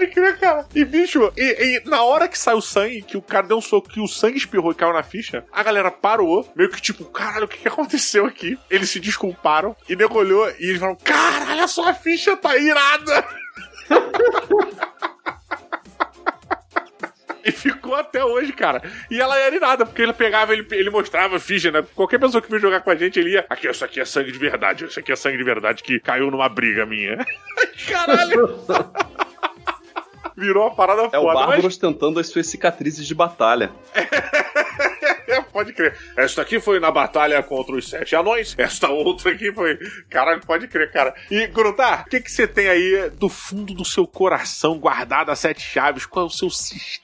[0.04, 0.66] Pode crer, cara.
[0.74, 3.60] E, bicho, e, e, na hora que sai o sangue, que o cara deu um
[3.60, 7.04] soco, que o sangue espirrou e caiu na ficha, a galera parou, meio que tipo,
[7.06, 8.58] caralho, o que, aconteceu aqui?
[8.68, 13.24] Eles se desculparam e nego olhou e eles falaram, caralho, a sua ficha tá irada!
[17.46, 18.82] E ficou até hoje, cara.
[19.10, 21.84] E ela era irada, porque ele pegava, ele, ele mostrava a ficha, né?
[21.94, 23.44] Qualquer pessoa que veio jogar com a gente, ele ia.
[23.50, 24.86] Aqui, isso aqui é sangue de verdade.
[24.86, 27.18] Isso aqui é sangue de verdade que caiu numa briga minha.
[27.86, 28.64] Caralho!
[30.36, 31.16] Virou uma parada é foda.
[31.16, 31.76] É o Bárbaros mas...
[31.76, 33.72] tentando as suas cicatrizes de batalha.
[35.54, 35.96] pode crer.
[36.16, 38.54] Esta aqui foi na batalha contra os sete anões.
[38.58, 39.78] Esta outra aqui foi.
[40.10, 41.14] Caralho, pode crer, cara.
[41.30, 45.36] E, Grutar, o que, que você tem aí do fundo do seu coração guardado a
[45.36, 46.06] sete chaves?
[46.06, 47.03] Qual é o seu sistema?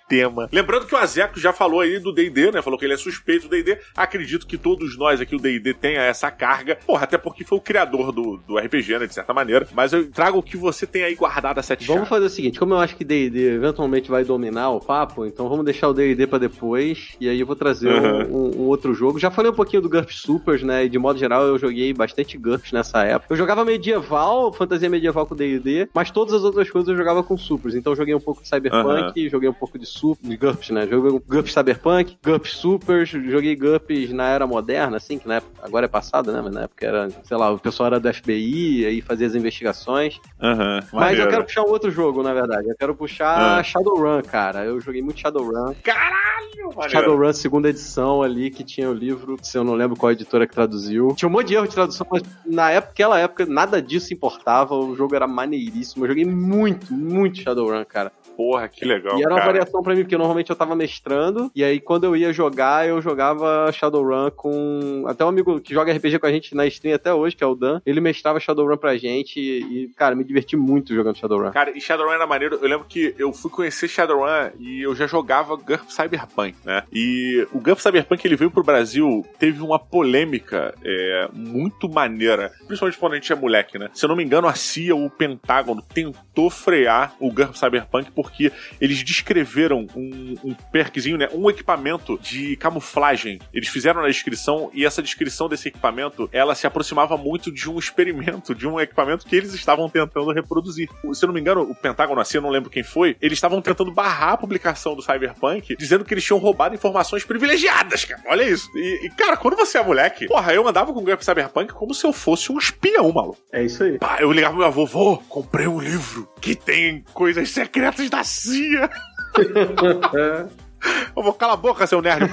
[0.52, 2.62] Lembrando que o Azeco já falou aí do DD, né?
[2.62, 3.78] Falou que ele é suspeito do DD.
[3.96, 6.76] Acredito que todos nós aqui, o DD, tenha essa carga.
[6.86, 9.06] Porra, até porque foi o criador do, do RPG, né?
[9.06, 9.66] De certa maneira.
[9.72, 12.08] Mas eu trago o que você tem aí guardado a sete vamos chaves.
[12.08, 15.64] Fazer o seguinte: como eu acho que DD eventualmente vai dominar o papo, então vamos
[15.64, 17.16] deixar o DD pra depois.
[17.20, 18.48] E aí eu vou trazer uhum.
[18.48, 19.18] um um, outro jogo.
[19.18, 20.84] Já falei um pouquinho do GURPS Supers, né?
[20.84, 23.32] E de modo geral eu joguei bastante GURPS nessa época.
[23.32, 27.36] Eu jogava medieval, fantasia medieval com D&D, mas todas as outras coisas eu jogava com
[27.36, 27.74] Supers.
[27.74, 30.86] Então eu joguei um pouco de Cyberpunk, joguei um pouco de, super, GURPS, né?
[30.86, 35.84] Joguei GURPS Cyberpunk, GURPS Supers, joguei GURPS na era moderna, assim, que na época, agora
[35.84, 36.40] é passado, né?
[36.42, 40.18] Mas na época era, sei lá, o pessoal era do FBI, aí fazia as investigações.
[40.40, 42.68] Uhum, mas eu quero puxar um outro jogo, na verdade.
[42.68, 43.64] Eu quero puxar uhum.
[43.64, 44.64] Shadowrun, cara.
[44.64, 45.74] Eu joguei muito Shadowrun.
[45.82, 46.88] Caralho!
[46.88, 50.54] Shadowrun, segunda edição ali, que tinha o livro, se eu não lembro qual editora que
[50.54, 51.14] traduziu.
[51.14, 54.74] Tinha um monte de erro de tradução, mas na época, aquela época, nada disso importava.
[54.74, 56.04] O jogo era maneiríssimo.
[56.04, 59.18] Eu joguei muito, muito Shadowrun, cara porra, que legal.
[59.18, 62.16] E era uma variação para mim, porque normalmente eu tava mestrando, e aí quando eu
[62.16, 65.04] ia jogar, eu jogava Shadowrun com.
[65.06, 67.46] Até um amigo que joga RPG com a gente na stream até hoje, que é
[67.46, 71.50] o Dan, ele mestrava Shadowrun pra gente, e, cara, me diverti muito jogando Shadowrun.
[71.50, 72.58] Cara, e Shadowrun era maneiro.
[72.62, 76.82] Eu lembro que eu fui conhecer Shadowrun e eu já jogava GURP Cyberpunk, né?
[76.90, 82.98] E o GURP Cyberpunk, ele veio pro Brasil, teve uma polêmica é, muito maneira, principalmente
[82.98, 83.90] quando a gente é moleque, né?
[83.92, 88.29] Se eu não me engano, a CIA, o Pentágono, tentou frear o GURP Cyberpunk por
[88.30, 91.28] porque eles descreveram um, um perkzinho, né?
[91.32, 93.38] Um equipamento de camuflagem.
[93.52, 97.78] Eles fizeram na descrição e essa descrição desse equipamento, ela se aproximava muito de um
[97.78, 100.88] experimento, de um equipamento que eles estavam tentando reproduzir.
[101.12, 103.60] Se eu não me engano, o Pentágono, assim, eu não lembro quem foi, eles estavam
[103.60, 108.22] tentando barrar a publicação do Cyberpunk, dizendo que eles tinham roubado informações privilegiadas, cara.
[108.26, 108.68] Olha isso.
[108.76, 111.94] E, e cara, quando você é moleque, porra, eu andava com o Gap Cyberpunk como
[111.94, 113.38] se eu fosse um espião, maluco.
[113.52, 113.98] É isso aí.
[113.98, 118.19] Pá, eu ligava pro meu avô, vô, comprei um livro que tem coisas secretas da
[118.22, 118.88] CIA.
[121.16, 122.30] Eu vou calar a boca, seu nerd.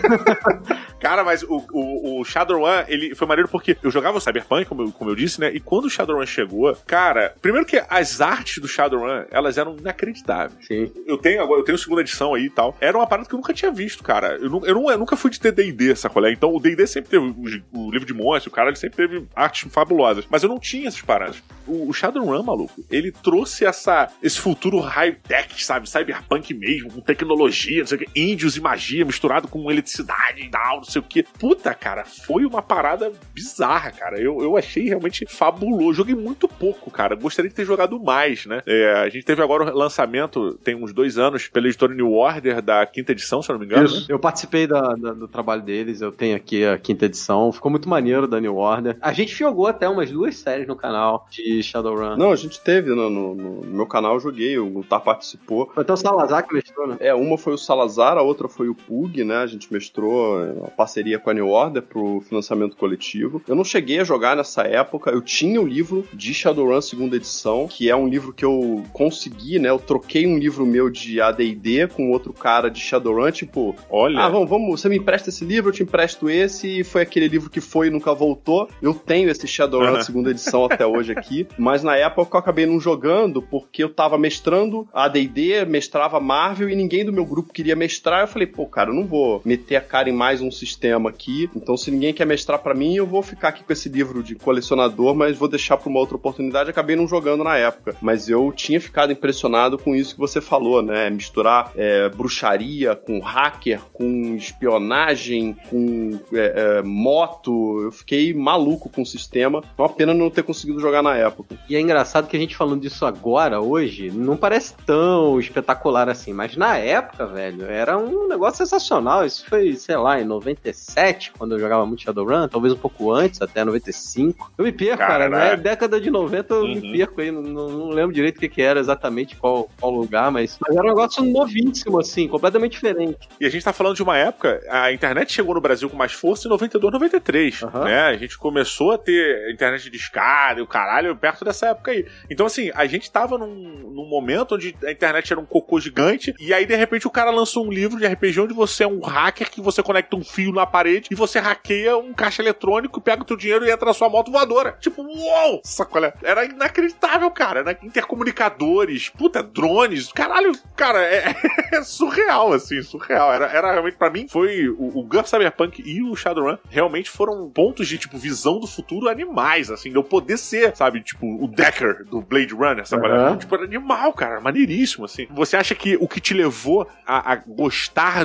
[1.00, 4.84] Cara, mas o, o, o, Shadowrun, ele foi maneiro porque eu jogava o Cyberpunk, como
[4.84, 5.52] eu, como eu disse, né?
[5.54, 10.66] E quando o Shadowrun chegou, cara, primeiro que as artes do Shadowrun, elas eram inacreditáveis.
[10.66, 10.92] Sim.
[11.06, 12.76] Eu tenho agora, eu tenho segunda edição aí e tal.
[12.82, 14.38] Era uma parada que eu nunca tinha visto, cara.
[14.38, 16.32] Eu, eu, eu nunca fui de ter D&D, sacolé.
[16.32, 19.28] Então o D&D sempre teve o, o, livro de monstro, o cara, ele sempre teve
[19.36, 20.26] artes fabulosas.
[20.30, 21.44] Mas eu não tinha essas paradas.
[21.68, 25.90] O, o Shadowrun, maluco, ele trouxe essa, esse futuro high-tech, sabe?
[25.90, 30.50] Cyberpunk mesmo, com tecnologia, não sei o que, índios e magia misturado com eletricidade e
[30.50, 31.24] tal, não sei o que.
[31.24, 34.22] Puta, cara, foi uma parada bizarra, cara.
[34.22, 35.96] Eu, eu achei realmente fabuloso.
[35.96, 37.16] Joguei muito pouco, cara.
[37.16, 38.62] Gostaria de ter jogado mais, né?
[38.68, 42.62] É, a gente teve agora o lançamento, tem uns dois anos, pela editora New Order,
[42.62, 43.86] da quinta edição, se eu não me engano.
[43.86, 44.02] Isso.
[44.02, 44.06] Né?
[44.10, 47.52] Eu participei da, da, do trabalho deles, eu tenho aqui a quinta edição.
[47.52, 48.98] Ficou muito maneiro da New Order.
[49.02, 52.18] A gente jogou até umas duas séries no canal de Shadowrun.
[52.18, 55.72] Não, a gente teve no, no, no meu canal, eu joguei, o Gutar participou.
[55.74, 56.98] Foi até o Salazar que mestrou, né?
[57.00, 59.38] É, uma foi o Salazar, a outra foi o Pug, né?
[59.38, 63.42] A gente mestrou uma parceria com a New Order pro financiamento coletivo.
[63.48, 67.68] Eu não cheguei a jogar nessa época, eu tinha o livro de Shadowrun segunda edição,
[67.68, 69.70] que é um livro que eu consegui, né?
[69.70, 74.30] Eu troquei um livro meu de AD&D com outro cara de Shadowrun, tipo, olha, ah,
[74.30, 77.50] vamos, vamos, você me empresta esse livro, eu te empresto esse, e foi aquele livro
[77.50, 78.70] que foi e nunca voltou.
[78.82, 80.02] Eu tenho esse Shadowrun uhum.
[80.02, 84.18] segunda edição até hoje aqui, mas na época eu acabei não jogando porque eu tava
[84.18, 88.17] mestrando AD&D, mestrava Marvel e ninguém do meu grupo queria mestrar.
[88.22, 91.50] Eu falei, pô, cara, eu não vou meter a cara em mais um sistema aqui.
[91.56, 94.36] Então, se ninguém quer mestrar para mim, eu vou ficar aqui com esse livro de
[94.36, 96.70] colecionador, mas vou deixar para uma outra oportunidade.
[96.70, 100.82] Acabei não jogando na época, mas eu tinha ficado impressionado com isso que você falou,
[100.82, 101.10] né?
[101.10, 107.82] Misturar é, bruxaria com hacker, com espionagem, com é, é, moto.
[107.84, 109.64] Eu fiquei maluco com o sistema.
[109.78, 111.58] Uma pena não ter conseguido jogar na época.
[111.70, 116.34] E é engraçado que a gente falando disso agora, hoje, não parece tão espetacular assim,
[116.34, 119.26] mas na época, velho, era um negócio sensacional.
[119.26, 123.42] Isso foi, sei lá, em 97, quando eu jogava muito Shadowrun, talvez um pouco antes,
[123.42, 124.52] até 95.
[124.58, 125.58] Eu me perco, cara, cara né?
[125.58, 126.68] década de 90 eu uhum.
[126.76, 130.32] me perco aí, não, não, lembro direito o que, que era exatamente, qual, qual lugar,
[130.32, 133.28] mas, mas era um negócio novíssimo, assim, completamente diferente.
[133.40, 136.14] E a gente tá falando de uma época, a internet chegou no Brasil com mais
[136.14, 137.84] força em 92, 93, uhum.
[137.84, 138.02] né?
[138.02, 142.06] A gente começou a ter internet de escada e o caralho perto dessa época aí.
[142.30, 146.34] Então, assim, a gente tava num, num momento onde a internet era um cocô gigante,
[146.40, 149.00] e aí, de repente, o cara lançou um livro de RPG onde você é um
[149.02, 153.22] hacker que você conecta um fio na parede e você hackeia um caixa eletrônico, pega
[153.22, 154.78] o teu dinheiro e entra na sua moto voadora.
[154.80, 155.62] Tipo, uou!
[155.64, 156.14] Sacolé.
[156.22, 157.60] Era inacreditável, cara.
[157.60, 160.12] Era intercomunicadores, puta, drones.
[160.12, 161.36] Caralho, cara, é,
[161.74, 163.34] é surreal, assim, surreal.
[163.34, 167.50] Era, era realmente, pra mim, foi o, o GURPS Cyberpunk e o Shadowrun realmente foram
[167.50, 171.48] pontos de, tipo, visão do futuro animais, assim, de eu poder ser, sabe, tipo, o
[171.48, 173.08] Decker do Blade Runner, sabe?
[173.08, 173.38] Uhum.
[173.38, 175.28] Tipo, era animal, cara, maneiríssimo, assim.
[175.32, 177.77] Você acha que o que te levou a, a gostar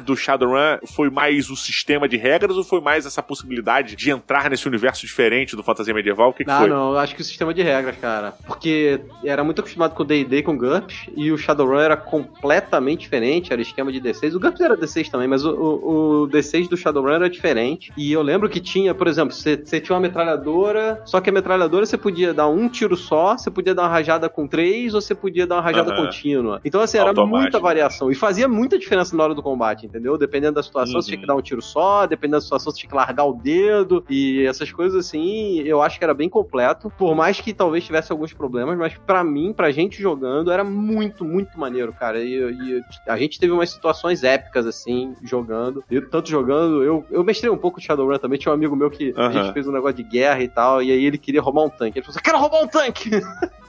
[0.04, 4.50] do Shadowrun foi mais o sistema de regras ou foi mais essa possibilidade de entrar
[4.50, 6.30] nesse universo diferente do fantasia medieval?
[6.30, 6.68] O que, não, que foi?
[6.68, 8.34] Não, eu acho que o sistema de regras, cara.
[8.46, 13.52] Porque era muito acostumado com o D&D, com GURPS, e o Shadowrun era completamente diferente,
[13.52, 14.34] era esquema de D6.
[14.34, 17.92] O GURPS era D6 também, mas o, o, o D6 do Shadowrun era diferente.
[17.96, 21.86] E eu lembro que tinha, por exemplo, você, tinha uma metralhadora, só que a metralhadora
[21.86, 25.14] você podia dar um tiro só, você podia dar uma rajada com três, ou você
[25.14, 26.04] podia dar uma rajada uhum.
[26.04, 26.60] contínua.
[26.64, 28.10] Então, assim, era muita variação.
[28.10, 30.16] E fazia muita diferença na hora do combate, entendeu?
[30.16, 31.02] Dependendo da situação, uhum.
[31.02, 33.34] você tinha que dar um tiro só, dependendo da situação, você tinha que largar o
[33.34, 34.04] dedo.
[34.08, 36.90] E essas coisas, assim, eu acho que era bem completo.
[36.96, 41.24] Por mais que talvez tivesse alguns problemas, mas para mim, pra gente jogando, era muito,
[41.24, 42.22] muito maneiro, cara.
[42.22, 45.84] E, e, a gente teve umas situações épicas, assim, jogando.
[45.90, 48.38] Eu, tanto jogando, eu, eu mestrei um pouco de Shadowrun também.
[48.38, 49.22] Tinha um amigo meu que uhum.
[49.22, 51.70] a gente fez um negócio de guerra e tal, e aí ele queria roubar um
[51.70, 51.98] tanque.
[51.98, 53.10] Ele falou assim: quero roubar um tanque!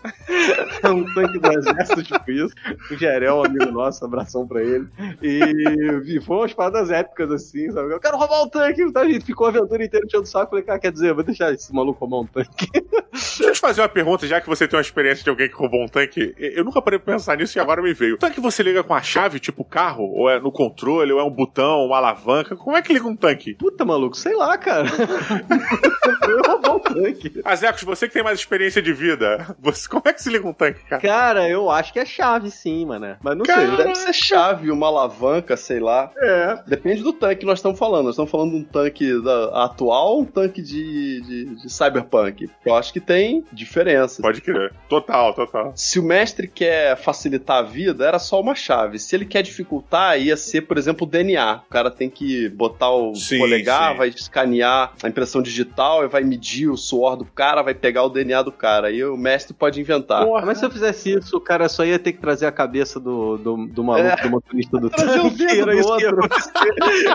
[0.84, 2.54] é um tanque do exército, tipo isso.
[2.92, 4.88] O Jerel, um amigo nosso, abração pra ele.
[5.22, 7.94] E, e foi umas paradas épicas, assim, sabe?
[7.94, 8.92] Eu quero roubar um tanque!
[8.92, 9.02] Tá?
[9.02, 10.52] A gente ficou a aventura inteira tirando saco.
[10.52, 12.70] Falei, cara, quer dizer, vou deixar esse maluco roubar um tanque.
[13.14, 15.56] Deixa eu te fazer uma pergunta, já que você tem uma experiência de alguém que
[15.56, 16.34] roubou um tanque.
[16.38, 18.16] Eu nunca parei pra pensar nisso e agora me veio.
[18.16, 20.04] O tanque você liga com a chave, tipo carro?
[20.04, 22.56] Ou é no controle, ou é um botão, uma alavanca?
[22.56, 23.54] Como é que liga um tanque?
[23.54, 24.88] Puta, maluco, sei lá, cara.
[26.28, 27.42] eu roubou um tanque.
[27.46, 30.54] Azecos, você que tem mais experiência de vida, você, como é que se liga um
[30.54, 31.02] tanque, cara?
[31.02, 33.16] Cara, eu acho que é chave, sim, mano.
[33.22, 33.78] Mas não cara, sei.
[33.78, 36.10] Deve ser chave, uma alavanca, sei lá.
[36.18, 36.64] É.
[36.66, 38.06] Depende do tanque que nós estamos falando.
[38.06, 42.50] Nós estamos falando de um tanque da, atual ou um tanque de, de, de cyberpunk?
[42.66, 44.22] Eu acho que tem diferença.
[44.22, 44.74] Pode crer.
[44.90, 45.74] Total, total.
[45.76, 48.98] Se o mestre quer facilitar a vida, era só uma chave.
[48.98, 51.62] Se ele quer dificultar, ia ser, por exemplo, o DNA.
[51.68, 53.98] O cara tem que botar o sim, polegar, sim.
[53.98, 58.10] vai escanear a impressão digital, e vai medir o suor do cara, vai pegar o
[58.10, 58.88] DNA do cara.
[58.88, 60.26] Aí o mestre pode inventar.
[60.26, 63.00] Porra, mas se eu fizesse isso, o cara só ia ter que trazer a cabeça
[63.00, 64.22] do, do, do maluco, é.
[64.24, 65.46] do motorista do tanque.
[65.46, 66.12] Era isso que ia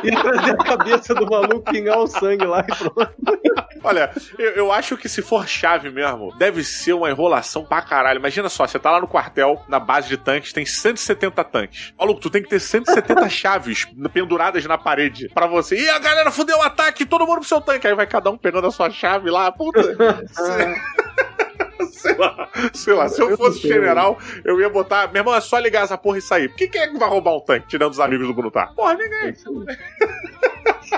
[0.05, 3.15] ia trazer a cabeça do maluco, pingar o sangue lá e pronto.
[3.83, 8.19] Olha, eu, eu acho que se for chave mesmo, deve ser uma enrolação pra caralho.
[8.19, 11.93] Imagina só, você tá lá no quartel, na base de tanques, tem 170 tanques.
[11.99, 15.77] Maluco, tu tem que ter 170 chaves penduradas na parede pra você.
[15.77, 17.87] E a galera fudeu o ataque, todo mundo pro seu tanque.
[17.87, 19.81] Aí vai cada um pegando a sua chave lá, puta.
[21.93, 23.09] sei lá, sei lá.
[23.09, 25.11] Se eu, fosse general, eu ia botar.
[25.13, 26.49] Meu irmão, é só ligar essa porra e sair.
[26.49, 28.75] Por que quem é que vai roubar um tanque tirando os amigos do Brutar?
[28.75, 29.35] Porra, ninguém.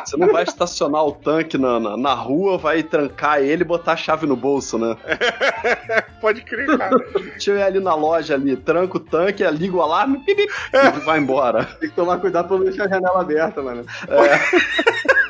[0.05, 3.93] Você não vai estacionar o tanque na, na, na, rua, vai trancar ele e botar
[3.93, 4.97] a chave no bolso, né?
[6.21, 6.97] Pode crer, cara.
[7.15, 10.97] Deixa eu ir ali na loja ali, tranco o tanque, ligo o alarme pip, pip,
[10.97, 11.65] e vai embora.
[11.81, 13.85] Tem que tomar cuidado pra não deixar a janela aberta, mano.
[14.09, 15.30] É.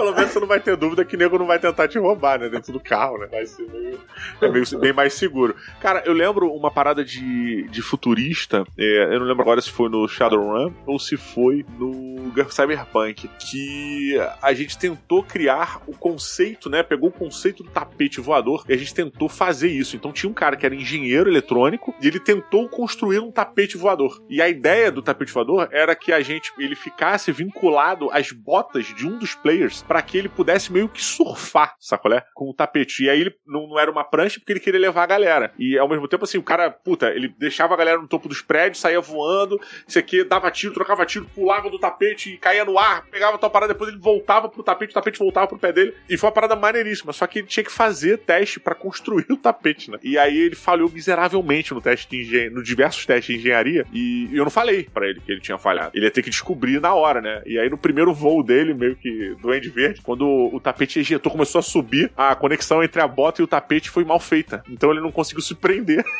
[0.00, 2.48] Pelo menos você não vai ter dúvida que nego não vai tentar te roubar, né?
[2.48, 3.26] Dentro do carro, né?
[3.26, 4.00] Vai ser meio,
[4.40, 5.54] é meio, bem mais seguro.
[5.78, 9.90] Cara, eu lembro uma parada de, de futurista, é, eu não lembro agora se foi
[9.90, 16.82] no Shadowrun ou se foi no Cyberpunk, que a gente tentou criar o conceito, né?
[16.82, 19.96] Pegou o conceito do tapete voador e a gente tentou fazer isso.
[19.96, 24.22] Então tinha um cara que era engenheiro eletrônico e ele tentou construir um tapete voador.
[24.30, 28.86] E a ideia do tapete voador era que a gente ele ficasse vinculado às botas
[28.86, 32.24] de um dos players para que ele pudesse meio que surfar, sacolé?
[32.32, 33.02] Com o tapete.
[33.02, 35.52] E aí ele não, não, era uma prancha porque ele queria levar a galera.
[35.58, 38.40] E ao mesmo tempo, assim, o cara, puta, ele deixava a galera no topo dos
[38.40, 42.78] prédios, saía voando, isso aqui, dava tiro, trocava tiro, pulava do tapete e caía no
[42.78, 45.92] ar, pegava tua parada, depois ele voltava pro tapete, o tapete voltava pro pé dele.
[46.08, 47.12] E foi uma parada maneiríssima.
[47.12, 49.98] Só que ele tinha que fazer teste para construir o tapete, né?
[50.04, 53.84] E aí ele falhou miseravelmente no teste de engenharia, no diversos testes de engenharia.
[53.92, 55.90] E eu não falei para ele que ele tinha falhado.
[55.96, 57.42] Ele ia ter que descobrir na hora, né?
[57.44, 61.58] E aí no primeiro voo dele, meio que doente verde, quando o tapete ejetou, começou
[61.58, 64.62] a subir, a conexão entre a bota e o tapete foi mal feita.
[64.68, 66.04] Então ele não conseguiu se prender.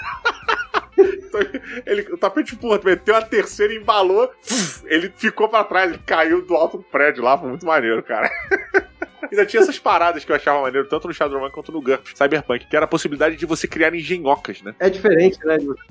[1.31, 1.41] Então,
[1.87, 4.31] ele, o tapete, porra, meteu a terceira, embalou,
[4.85, 8.29] ele ficou para trás, ele caiu do alto do prédio lá, foi muito maneiro, cara.
[9.31, 12.67] Ainda tinha essas paradas que eu achava maneiro, tanto no Shadowrun quanto no GURPS Cyberpunk,
[12.67, 14.75] que era a possibilidade de você criar engenhocas, né?
[14.81, 15.83] É diferente, né, de você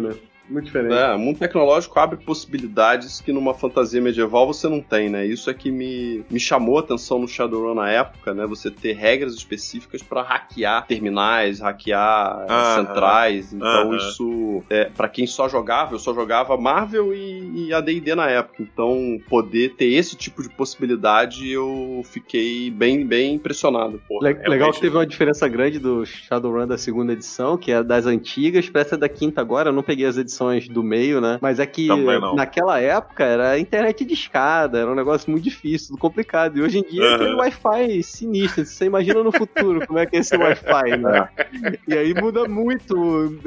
[0.00, 0.14] né?
[0.48, 0.94] Muito diferente.
[0.94, 5.26] É, o mundo tecnológico abre possibilidades que numa fantasia medieval você não tem, né?
[5.26, 8.46] Isso é que me, me chamou a atenção no Shadowrun na época, né?
[8.46, 12.74] Você ter regras específicas para hackear terminais, hackear uh -huh.
[12.76, 13.52] centrais.
[13.52, 13.96] Então uh -huh.
[13.96, 18.62] isso, é, para quem só jogava, eu só jogava Marvel e, e AD&D na época.
[18.62, 24.00] Então poder ter esse tipo de possibilidade eu fiquei bem, bem impressionado.
[24.08, 27.82] Porra, Le legal que teve uma diferença grande do Shadowrun da segunda edição, que é
[27.82, 29.68] das antigas, para essa da quinta agora.
[29.68, 31.38] Eu não peguei as edições edições do meio, né?
[31.40, 31.88] Mas é que
[32.34, 36.58] naquela época era internet de escada, era um negócio muito difícil, complicado.
[36.58, 37.18] E hoje em dia uhum.
[37.18, 38.64] tem Wi-Fi sinistro.
[38.64, 41.28] Você imagina no futuro como é que é esse Wi-Fi, né?
[41.86, 43.38] e aí muda muito.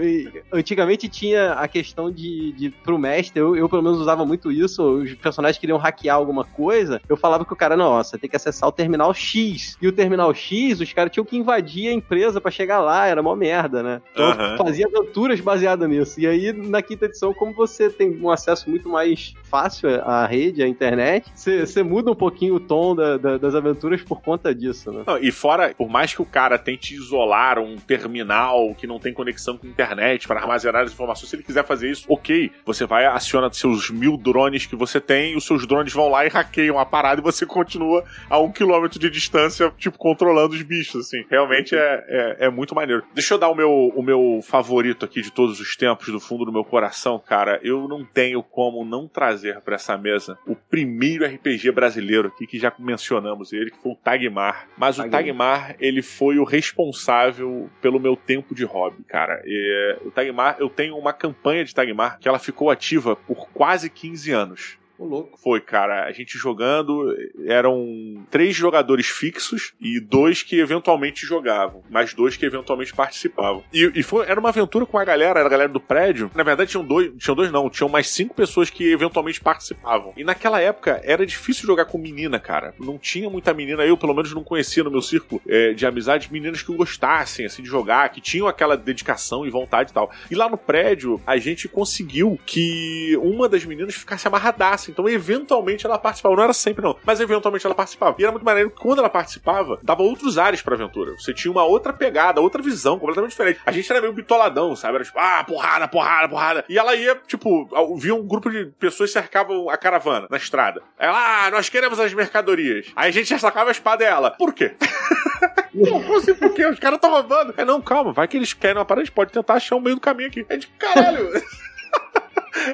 [0.52, 4.84] Antigamente tinha a questão de, de pro mestre, eu, eu pelo menos usava muito isso,
[4.84, 8.68] os personagens queriam hackear alguma coisa, eu falava que o cara, nossa, tem que acessar
[8.68, 9.78] o terminal X.
[9.82, 13.22] E o terminal X, os caras tinham que invadir a empresa para chegar lá, era
[13.22, 14.02] uma merda, né?
[14.12, 14.58] Então uhum.
[14.58, 16.20] fazia aventuras baseadas nisso.
[16.20, 20.64] E aí, na quinta edição, como você tem um acesso muito mais fácil à rede,
[20.64, 24.92] à internet, você muda um pouquinho o tom da, da, das aventuras por conta disso,
[24.92, 25.04] né?
[25.06, 29.14] Não, e fora, por mais que o cara tente isolar um terminal que não tem
[29.14, 33.06] conexão com internet para armazenar as informações, se ele quiser fazer isso, ok, você vai,
[33.06, 36.86] aciona seus mil drones que você tem, os seus drones vão lá e hackeiam a
[36.86, 41.24] parada e você continua a um quilômetro de distância, tipo, controlando os bichos, assim.
[41.30, 43.04] Realmente é, é, é muito maneiro.
[43.14, 46.46] Deixa eu dar o meu, o meu favorito aqui de todos os tempos, do fundo
[46.46, 51.26] do meu coração, cara, eu não tenho como não trazer para essa mesa o primeiro
[51.26, 54.70] RPG brasileiro aqui que já mencionamos ele, que foi o Tagmar.
[54.78, 55.08] Mas Tagmar.
[55.08, 59.42] o Tagmar, ele foi o responsável pelo meu tempo de hobby, cara.
[59.46, 63.90] E, o Tagmar, eu tenho uma campanha de Tagmar que ela ficou ativa por quase
[63.90, 64.81] 15 anos.
[65.06, 65.40] Louco.
[65.40, 66.06] Foi, cara.
[66.06, 71.84] A gente jogando, eram três jogadores fixos e dois que eventualmente jogavam.
[71.90, 73.64] Mais dois que eventualmente participavam.
[73.74, 76.30] E, e foi, era uma aventura com a galera, era a galera do prédio.
[76.36, 80.14] Na verdade, tinham dois, tinham dois não, tinham mais cinco pessoas que eventualmente participavam.
[80.16, 82.74] E naquela época era difícil jogar com menina, cara.
[82.80, 86.32] Não tinha muita menina, eu pelo menos não conhecia no meu círculo é, de amizade
[86.32, 90.12] meninas que gostassem, assim, de jogar, que tinham aquela dedicação e vontade e tal.
[90.30, 95.86] E lá no prédio, a gente conseguiu que uma das meninas ficasse amarradaça então, eventualmente,
[95.86, 96.36] ela participava.
[96.36, 96.96] Não era sempre, não.
[97.04, 98.16] Mas eventualmente ela participava.
[98.20, 101.14] E era muito maneiro que quando ela participava, dava outros ares pra aventura.
[101.14, 103.60] Você tinha uma outra pegada, outra visão, completamente diferente.
[103.66, 104.96] A gente era meio bitoladão, sabe?
[104.96, 106.66] Era tipo, ah, porrada, porrada, porrada.
[106.68, 110.82] E ela ia, tipo, via um grupo de pessoas cercavam a caravana na estrada.
[111.00, 112.88] Ela, ah, nós queremos as mercadorias.
[112.96, 114.32] Aí a gente já sacava a espada dela.
[114.32, 114.76] Por quê?
[115.74, 116.66] Não, assim, por quê?
[116.66, 117.54] Os caras estão roubando.
[117.56, 119.80] É, não, calma, vai que eles querem uma parada, a gente pode tentar achar o
[119.80, 120.46] meio do caminho aqui.
[120.50, 121.30] É de caralho.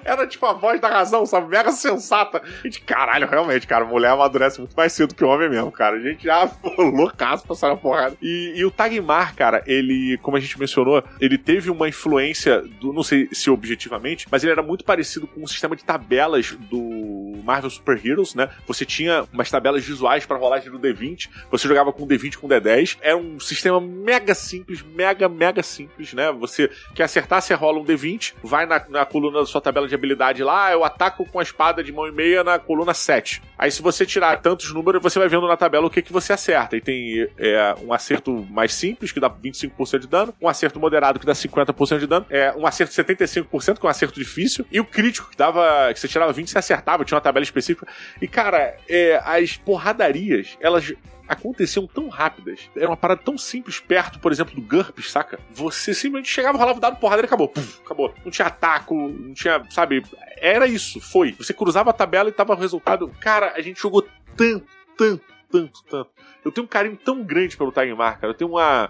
[0.03, 1.49] Era tipo a voz da razão, sabe?
[1.49, 2.41] Mega sensata.
[2.63, 5.97] E de caralho, realmente, cara, mulher amadurece muito mais cedo que o homem mesmo, cara.
[5.97, 8.17] A gente já loucaço pra sair na porrada.
[8.21, 12.93] E, e o Tagmar, cara, ele, como a gente mencionou, ele teve uma influência do,
[12.93, 17.41] não sei se objetivamente, mas ele era muito parecido com o sistema de tabelas do
[17.43, 18.49] Marvel Super Heroes, né?
[18.67, 22.97] Você tinha umas tabelas visuais para rolagem do D20, você jogava com D20 com D10.
[23.01, 26.31] Era um sistema mega simples, mega, mega simples, né?
[26.33, 29.95] Você quer acertar, você rola um D20, vai na, na coluna da sua tabela de
[29.95, 33.41] habilidade lá, eu ataco com a espada de mão e meia na coluna 7.
[33.57, 36.33] Aí se você tirar tantos números, você vai vendo na tabela o que, que você
[36.33, 36.77] acerta.
[36.77, 41.19] E tem é, um acerto mais simples, que dá 25% de dano, um acerto moderado,
[41.19, 44.65] que dá 50% de dano, é, um acerto de 75%, que é um acerto difícil,
[44.71, 45.93] e o crítico, que dava.
[45.93, 47.87] que você tirava 20 e você acertava, tinha uma tabela específica.
[48.21, 50.93] E, cara, é, as porradarias, elas
[51.27, 52.69] aconteciam tão rápidas.
[52.75, 55.39] Era uma parada tão simples perto, por exemplo, do GURPS, saca?
[55.51, 57.49] Você simplesmente chegava, rolava o dado, porrada e acabou.
[57.49, 58.13] Puf, acabou.
[58.23, 60.03] Não tinha ataco, não tinha, sabe?
[60.37, 61.33] Era isso, foi.
[61.33, 63.11] Você cruzava a tabela e tava o resultado.
[63.19, 64.67] Cara, a gente jogou tanto,
[64.97, 66.09] tanto, tanto, tanto.
[66.47, 68.31] Eu tenho um carinho tão grande pelo Tagmar, cara.
[68.31, 68.89] Eu tenho uma,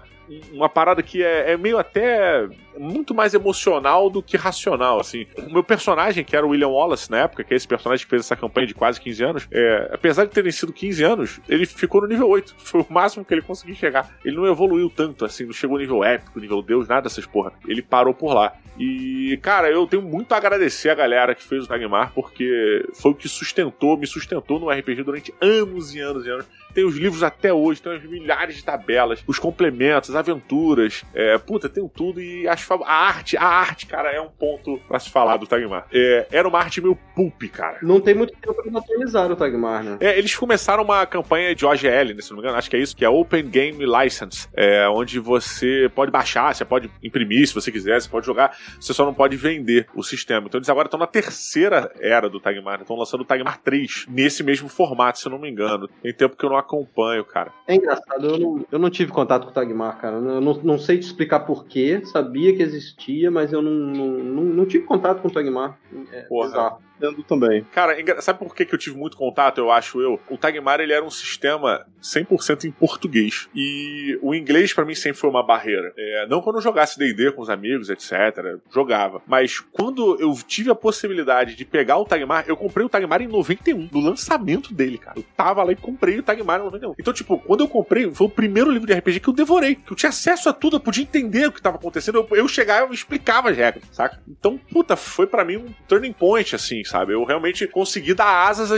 [0.52, 2.48] uma parada que é, é, meio até
[2.78, 5.26] muito mais emocional do que racional, assim.
[5.36, 8.10] O meu personagem, que era o William Wallace na época, que é esse personagem que
[8.10, 11.66] fez essa campanha de quase 15 anos, é, apesar de terem sido 15 anos, ele
[11.66, 12.54] ficou no nível 8.
[12.58, 14.16] Foi o máximo que ele conseguiu chegar.
[14.24, 17.52] Ele não evoluiu tanto, assim, não chegou nível épico, nível Deus, nada dessas porra.
[17.66, 18.52] Ele parou por lá.
[18.78, 23.10] E, cara, eu tenho muito a agradecer a galera que fez o Dagmar, porque foi
[23.10, 26.46] o que sustentou, me sustentou no RPG durante anos e anos e anos.
[26.78, 31.04] Tem os livros até hoje, tem milhares de tabelas, os complementos, as aventuras.
[31.12, 35.00] É, puta, tem tudo e acho a arte, a arte, cara, é um ponto pra
[35.00, 35.88] se falar do Tagmar.
[35.92, 37.78] É, era uma arte meio pulp, cara.
[37.82, 39.96] Não tem muito tempo pra atualizar o Tagmar, né?
[39.98, 42.78] É, eles começaram uma campanha de OGL, né, se não me engano, acho que é
[42.78, 47.54] isso, que é Open Game License, é, onde você pode baixar, você pode imprimir se
[47.54, 50.46] você quiser, você pode jogar, você só não pode vender o sistema.
[50.46, 52.82] Então eles agora estão na terceira era do Tagmar, né?
[52.82, 55.88] estão lançando o Tagmar 3 nesse mesmo formato, se eu não me engano.
[56.00, 57.52] Tem tempo que eu não acompanho, cara.
[57.66, 60.16] É engraçado, eu não, eu não tive contato com o Tagmar, cara.
[60.16, 64.42] Eu não, não sei te explicar porquê, sabia que existia, mas eu não, não, não,
[64.44, 65.78] não tive contato com o Tagmar.
[66.12, 66.48] É, Porra.
[66.48, 67.64] Exato entendo também.
[67.72, 70.20] Cara, sabe por que, que eu tive muito contato, eu acho eu?
[70.28, 73.48] O Tagmar, ele era um sistema 100% em português.
[73.54, 75.92] E o inglês, para mim, sempre foi uma barreira.
[75.96, 78.58] É, não quando eu jogasse D&D com os amigos, etc.
[78.72, 79.22] Jogava.
[79.26, 83.28] Mas quando eu tive a possibilidade de pegar o Tagmar, eu comprei o Tagmar em
[83.28, 85.18] 91, no lançamento dele, cara.
[85.18, 86.94] Eu tava lá e comprei o Tagmar em 91.
[86.98, 89.76] Então, tipo, quando eu comprei, foi o primeiro livro de RPG que eu devorei.
[89.76, 92.18] Que eu tinha acesso a tudo, eu podia entender o que tava acontecendo.
[92.18, 94.20] Eu, eu chegava e explicava as regras, saca?
[94.28, 97.12] Então, puta, foi para mim um turning point, assim, sabe?
[97.12, 98.70] Eu realmente consegui dar asas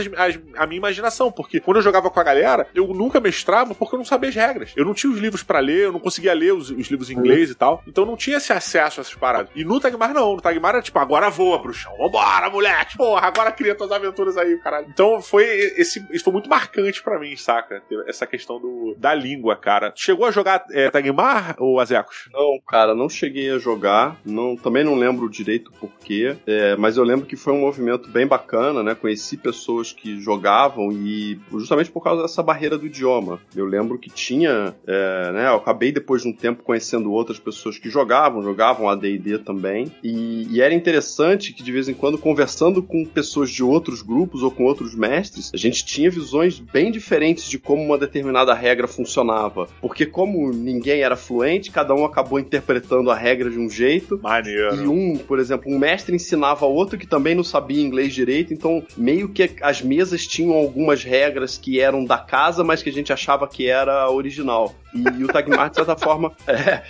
[0.55, 3.99] à minha imaginação, porque quando eu jogava com a galera, eu nunca mestrava porque eu
[3.99, 4.73] não sabia as regras.
[4.75, 7.13] Eu não tinha os livros para ler, eu não conseguia ler os, os livros em
[7.13, 7.53] inglês uhum.
[7.53, 9.51] e tal, então não tinha esse acesso a essas paradas.
[9.55, 13.51] E no Tagmar não, no Tagmar era tipo, agora voa, bruxão, vambora, moleque, porra, agora
[13.51, 14.87] cria tuas aventuras aí, caralho.
[14.89, 15.43] Então foi
[15.77, 17.81] esse, isso foi muito marcante para mim, saca?
[18.07, 19.93] Essa questão do, da língua, cara.
[19.95, 22.29] Chegou a jogar é, Tagmar ou Azecos?
[22.33, 27.03] Não, cara, não cheguei a jogar, não, também não lembro direito porquê, é, mas eu
[27.03, 28.95] lembro que foi um movimento bem bacana né?
[28.95, 33.39] Conheci pessoas que jogavam e justamente por causa dessa barreira do idioma.
[33.55, 35.47] Eu lembro que tinha, é, né?
[35.47, 40.47] Eu acabei depois de um tempo conhecendo outras pessoas que jogavam, jogavam AD&D também e,
[40.49, 44.51] e era interessante que de vez em quando conversando com pessoas de outros grupos ou
[44.51, 49.67] com outros mestres, a gente tinha visões bem diferentes de como uma determinada regra funcionava,
[49.81, 54.19] porque como ninguém era fluente, cada um acabou interpretando a regra de um jeito.
[54.21, 54.75] Maneiro.
[54.75, 58.83] E um, por exemplo, um mestre ensinava outro que também não sabia inglês direito então
[58.95, 63.11] meio que as mesas tinham algumas regras que eram da casa, mas que a gente
[63.11, 64.73] achava que era original.
[64.93, 66.81] E, o Tagmar, de certa forma, é,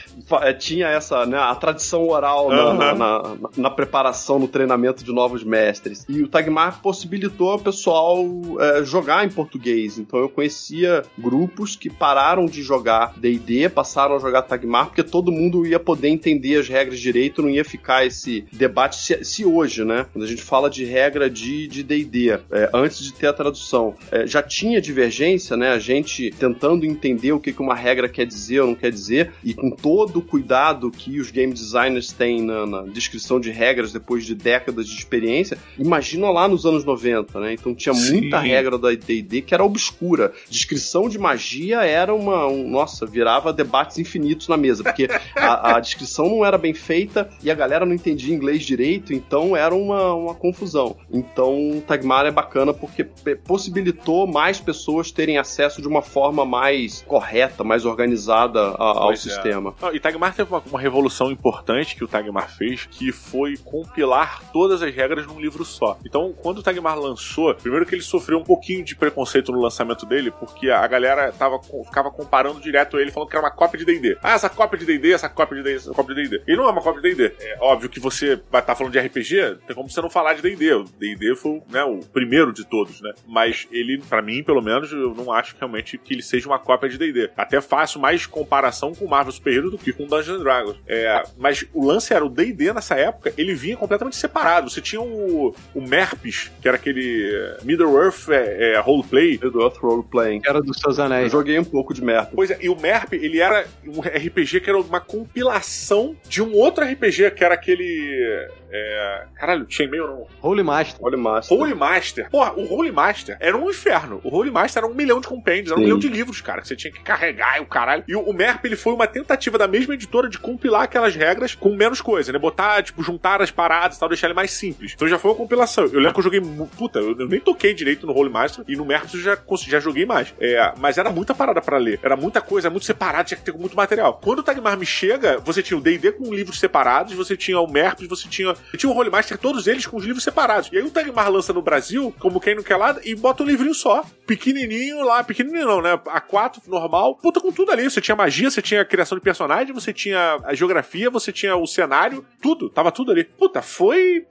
[0.42, 2.74] é, tinha essa, né, a tradição oral uhum.
[2.74, 6.06] na, na, na, preparação, no treinamento de novos mestres.
[6.10, 8.26] E o Tagmar possibilitou o pessoal
[8.60, 9.98] é, jogar em português.
[9.98, 15.32] Então eu conhecia grupos que pararam de jogar D&D, passaram a jogar Tagmar, porque todo
[15.32, 19.84] mundo ia poder entender as regras direito, não ia ficar esse debate se, se hoje,
[19.84, 23.96] né, quando a gente fala de regra de D&D, é, antes de ter a tradução,
[24.12, 28.08] é, já tinha divergência, né, a gente tentando entender o que, que uma regra regra
[28.08, 32.12] quer dizer ou não quer dizer, e com todo o cuidado que os game designers
[32.12, 36.86] têm na, na descrição de regras depois de décadas de experiência, imagina lá nos anos
[36.86, 37.54] 90, né?
[37.54, 38.14] Então tinha Sim.
[38.14, 40.32] muita regra da D&D que era obscura.
[40.50, 45.80] Descrição de magia era uma, um, nossa, virava debates infinitos na mesa, porque a, a,
[45.82, 50.14] descrição não era bem feita e a galera não entendia inglês direito, então era uma,
[50.14, 50.96] uma confusão.
[51.12, 53.04] Então Tagmar é bacana porque
[53.36, 59.12] possibilitou mais pessoas terem acesso de uma forma mais correta, mais mais organizada a, ao
[59.12, 59.16] é.
[59.16, 59.74] sistema.
[59.82, 64.42] Não, e Tagmar teve uma, uma revolução importante que o Tagmar fez, que foi compilar
[64.52, 65.98] todas as regras num livro só.
[66.06, 70.06] Então, quando o Tagmar lançou, primeiro que ele sofreu um pouquinho de preconceito no lançamento
[70.06, 73.86] dele, porque a galera tava, ficava comparando direto ele, falando que era uma cópia de
[73.86, 74.18] D&D.
[74.22, 76.44] Ah, essa cópia de D&D, essa cópia de D&D, essa cópia de D&D.
[76.48, 77.36] Ele não é uma cópia de D&D.
[77.40, 80.42] É óbvio que você vai estar falando de RPG, tem como você não falar de
[80.42, 80.74] D&D.
[80.74, 83.12] O D&D foi né, o primeiro de todos, né?
[83.28, 86.90] Mas ele, pra mim, pelo menos, eu não acho realmente que ele seja uma cópia
[86.90, 87.32] de D&D.
[87.36, 90.76] Até faço mais comparação com Marvel Super Hero do que com Dungeons and Dragons.
[90.86, 94.70] É, mas o lance era o D&D nessa época, ele vinha completamente separado.
[94.70, 99.38] Você tinha o, o MERPs, que era aquele Middle-earth é, é, roleplay.
[99.38, 100.42] Do Earth Role Playing.
[100.46, 101.32] Era dos seus Eu anéis.
[101.32, 102.32] joguei um pouco de merda.
[102.36, 106.54] Pois é, e o MERP, ele era um RPG que era uma compilação de um
[106.54, 108.50] outro RPG, que era aquele...
[108.72, 109.26] É...
[109.36, 110.28] Caralho, tinha e-mail não?
[110.42, 111.06] Holy Master.
[111.06, 111.58] O Master.
[111.58, 112.30] Holy Master.
[112.30, 114.22] Porra, o Holy Master era um inferno.
[114.24, 115.84] O Holy Master era um milhão de compêndios, era um Sim.
[115.86, 118.04] milhão de livros, cara, que você tinha que carregar e o caralho.
[118.08, 121.76] E o, MERP, ele foi uma tentativa da mesma editora de compilar aquelas regras com
[121.76, 122.40] menos coisa, né?
[122.40, 124.94] Botar, tipo, juntar as paradas e tal, deixar ele mais simples.
[124.96, 125.86] Então já foi uma compilação.
[125.86, 126.42] Eu lembro que eu joguei.
[126.78, 130.06] Puta, eu, nem toquei direito no Holy Master e no MERP eu já, já joguei
[130.06, 130.34] mais.
[130.40, 132.00] É, mas era muita parada pra ler.
[132.02, 134.20] Era muita coisa, muito separado, tinha que ter muito material.
[134.24, 137.68] Quando o Tagmar me chega, você tinha o DD com livros separados, você tinha o
[137.68, 138.54] MERP, você tinha.
[138.70, 140.70] Você tinha o Holy Master, todos eles com os livros separados.
[140.72, 143.46] E aí o Tagmar lança no Brasil, como quem não quer lá, e bota um
[143.46, 144.04] livrinho só.
[144.26, 145.98] Pequenininho lá, pequenininho não, né?
[145.98, 147.16] A4, normal.
[147.16, 147.90] Puta com tudo ali.
[147.90, 151.56] Você tinha magia, você tinha a criação de personagem, você tinha a geografia, você tinha
[151.56, 152.70] o cenário, tudo.
[152.70, 153.24] Tava tudo ali.
[153.24, 154.26] Puta, foi.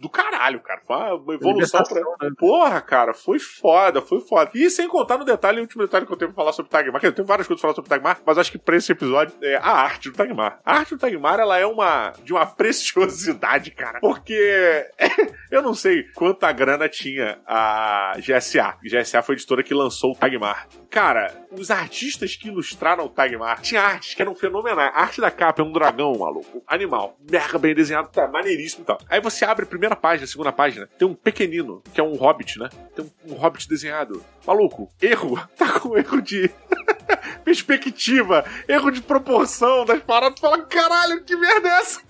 [0.00, 0.80] do caralho, cara.
[0.86, 2.30] Foi uma evolução pra.
[2.38, 4.50] Porra, cara, foi foda, foi foda.
[4.54, 6.70] E sem contar no detalhe, o último detalhe que eu tenho pra falar sobre o
[6.70, 8.76] Tagmar, que eu tenho várias coisas pra falar sobre o Tagmar, mas acho que pra
[8.76, 10.60] esse episódio é a arte do Tagmar.
[10.64, 14.00] A arte do Tagmar, ela é uma de uma preciosidade, cara.
[14.00, 14.86] Porque
[15.50, 18.76] eu não sei quanta grana tinha a GSA.
[18.82, 20.68] GSA foi a editora que lançou o Tagmar.
[20.90, 24.92] Cara, os artistas que ilustraram o Tagmar tinha artes que eram fenomenais.
[24.94, 26.62] A arte da capa é um dragão, maluco.
[26.66, 27.18] Animal.
[27.30, 28.98] Mega bem desenhado, tá maneiríssimo e tal.
[29.08, 32.14] Aí você abre a primeira página, a segunda página, tem um pequenino, que é um
[32.14, 32.68] hobbit, né?
[32.94, 34.24] Tem um, um hobbit desenhado.
[34.46, 35.36] Maluco, erro.
[35.56, 36.50] Tá com erro de
[37.44, 40.34] perspectiva, erro de proporção das paradas.
[40.36, 42.02] Tu fala, caralho, que merda é essa?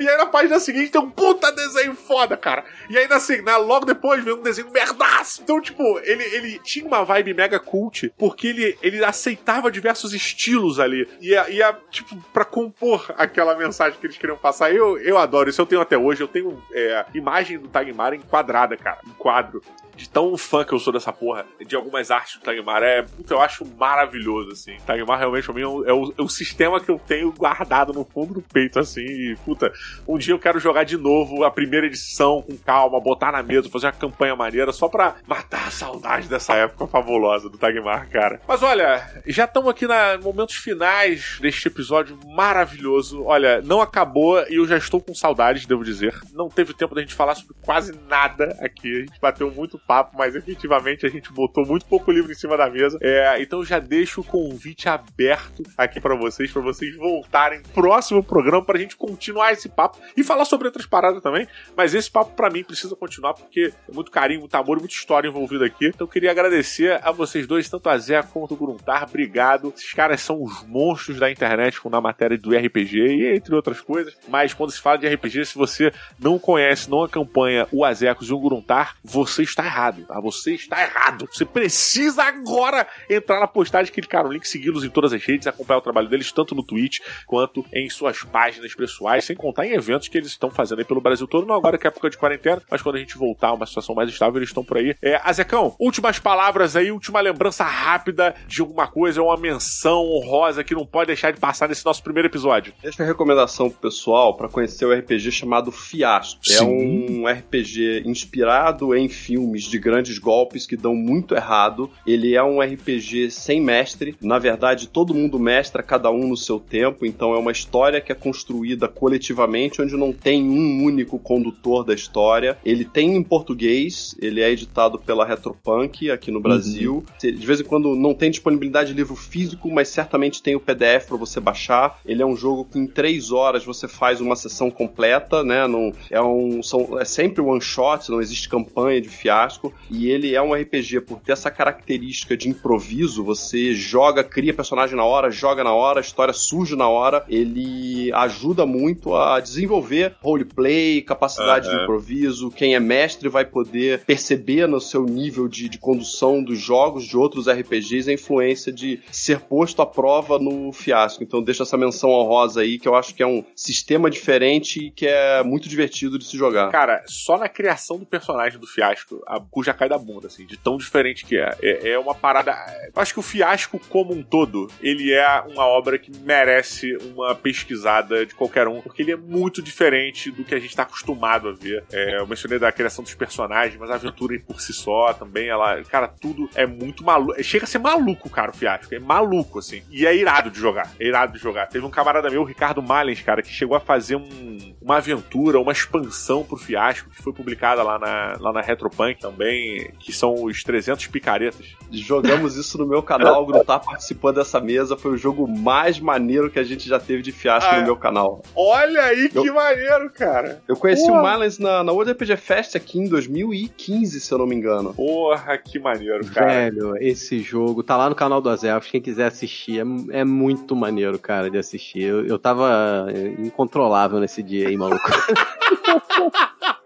[0.00, 2.64] E aí na página seguinte tem um puta desenho foda, cara.
[2.90, 5.40] E na, se- na- logo depois vem um desenho merdaço.
[5.42, 10.78] Então, tipo, ele, ele tinha uma vibe mega cult, porque ele, ele aceitava diversos estilos
[10.80, 11.08] ali.
[11.20, 14.72] E, e a, tipo, pra compor aquela mensagem que eles queriam passar.
[14.74, 16.20] Eu, eu adoro isso, eu tenho até hoje.
[16.22, 18.98] Eu tenho é, imagem do Tagmar enquadrada, cara.
[19.06, 19.62] Em quadro.
[19.98, 22.82] De tão fã que eu sou dessa porra, de algumas artes do Tagmar.
[22.84, 24.76] É, puta, eu acho maravilhoso, assim.
[24.86, 27.92] Tagmar realmente pra mim é o, é o- é o sistema que eu tenho guardado
[27.92, 29.00] no fundo do peito, assim.
[29.04, 29.72] E, puta,
[30.06, 33.68] um dia eu quero jogar de novo a primeira edição com calma, botar na mesa,
[33.68, 38.40] fazer uma campanha maneira só pra matar a saudade dessa época fabulosa do Tagmar, cara.
[38.46, 43.24] Mas olha, já estamos aqui nos momentos finais deste episódio maravilhoso.
[43.24, 46.14] Olha, não acabou e eu já estou com saudades, devo dizer.
[46.32, 48.92] Não teve tempo da gente falar sobre quase nada aqui.
[48.94, 52.58] A gente bateu muito papo, mas efetivamente a gente botou muito pouco livro em cima
[52.58, 52.98] da mesa.
[53.00, 58.62] É, então já deixo o convite aberto aqui pra vocês, pra vocês voltarem próximo programa
[58.62, 61.48] pra gente continuar esse papo e falar sobre outras paradas também.
[61.74, 65.28] Mas esse papo pra mim precisa continuar porque é muito carinho, muito amor, muita história
[65.28, 65.86] envolvida aqui.
[65.86, 69.04] Então eu queria agradecer a vocês dois, tanto a Zé quanto o Gruntar.
[69.08, 69.72] Obrigado.
[69.74, 74.14] Esses caras são os monstros da internet na matéria do RPG e entre outras coisas.
[74.28, 78.34] Mas quando se fala de RPG, se você não conhece, não acompanha o Azecos e
[78.34, 80.20] o Gruntar, você está errado, tá?
[80.20, 81.28] Você está errado.
[81.30, 85.78] Você precisa agora entrar na postagem, clicar no link, segui-los em todas as redes, acompanhar
[85.78, 90.08] o trabalho deles, tanto no Twitch quanto em suas páginas pessoais, sem contar em eventos
[90.08, 92.62] que eles estão fazendo aí pelo Brasil todo, não agora que é época de quarentena,
[92.70, 94.94] mas quando a gente voltar a uma situação mais estável, eles estão por aí.
[95.02, 100.74] É, Azecão, últimas palavras aí, última lembrança rápida de alguma coisa, uma menção honrosa que
[100.74, 102.72] não pode deixar de passar nesse nosso primeiro episódio.
[102.82, 106.40] Deixa a recomendação pro pessoal para conhecer o RPG chamado Fiasco.
[106.48, 107.20] É Sim.
[107.20, 111.90] um RPG inspirado em filmes de grandes golpes que dão muito errado.
[112.06, 114.16] Ele é um RPG sem mestre.
[114.20, 117.04] Na verdade, todo mundo mestra, cada um no seu tempo.
[117.04, 121.94] Então é uma história que é construída coletivamente, onde não tem um único condutor da
[121.94, 122.58] história.
[122.64, 127.04] Ele tem em português, ele é editado pela Retropunk aqui no Brasil.
[127.20, 131.06] De vez em quando não tem disponibilidade de livro físico, mas certamente tem o PDF
[131.08, 131.98] para você baixar.
[132.04, 135.66] Ele é um jogo que em três horas você faz uma sessão completa, né?
[135.66, 139.57] Não, é, um, são, é sempre one shot, não existe campanha de fiasco.
[139.90, 144.96] E ele é um RPG por ter essa característica de improviso, você joga, cria personagem
[144.96, 150.14] na hora, joga na hora, a história surge na hora, ele ajuda muito a desenvolver
[150.20, 155.78] roleplay, capacidade de improviso, quem é mestre vai poder perceber no seu nível de, de
[155.78, 161.22] condução dos jogos de outros RPGs a influência de ser posto à prova no Fiasco.
[161.22, 164.90] Então deixa essa menção honrosa aí, que eu acho que é um sistema diferente e
[164.90, 166.70] que é muito divertido de se jogar.
[166.70, 170.46] Cara, só na criação do personagem do Fiasco, a cu já cai da bunda, assim,
[170.46, 171.56] de tão diferente que é.
[171.62, 172.52] É, é uma parada.
[172.94, 177.34] Eu acho que o Fiasco, como um todo, ele é uma obra que merece uma
[177.34, 181.48] pesquisada de qualquer um, porque ele é muito diferente do que a gente está acostumado
[181.48, 181.84] a ver.
[181.92, 185.82] É, eu mencionei da criação dos personagens, mas a aventura por si só também, ela.
[185.84, 187.42] Cara, tudo é muito maluco.
[187.42, 188.94] Chega a ser maluco, cara, o Fiasco.
[188.94, 189.82] É maluco, assim.
[189.90, 190.92] E é irado de jogar.
[190.98, 191.66] É irado de jogar.
[191.66, 195.60] Teve um camarada meu, o Ricardo Malens, cara, que chegou a fazer um, uma aventura,
[195.60, 200.44] uma expansão pro Fiasco, que foi publicada lá na, lá na Retropunk também, que são
[200.44, 201.66] os 300 picaretas.
[201.90, 206.00] Jogamos isso no meu canal, o Grutar tá participando dessa mesa, foi o jogo mais
[206.00, 208.42] maneiro que a gente já teve de Fiasco ah, no meu canal.
[208.54, 210.62] Olha aí que eu, maneiro, cara!
[210.66, 211.18] Eu conheci Porra.
[211.18, 214.94] o Malens na, na World RPG Fest aqui em 2015, se eu não me engano.
[214.94, 216.46] Porra, que maneiro, cara.
[216.46, 220.74] Velho, esse jogo tá lá no canal do Azelfos, quem quiser assistir, é, é muito
[220.74, 222.02] maneiro, cara, de assistir.
[222.02, 223.06] Eu, eu tava
[223.38, 225.08] incontrolável nesse dia aí, maluco.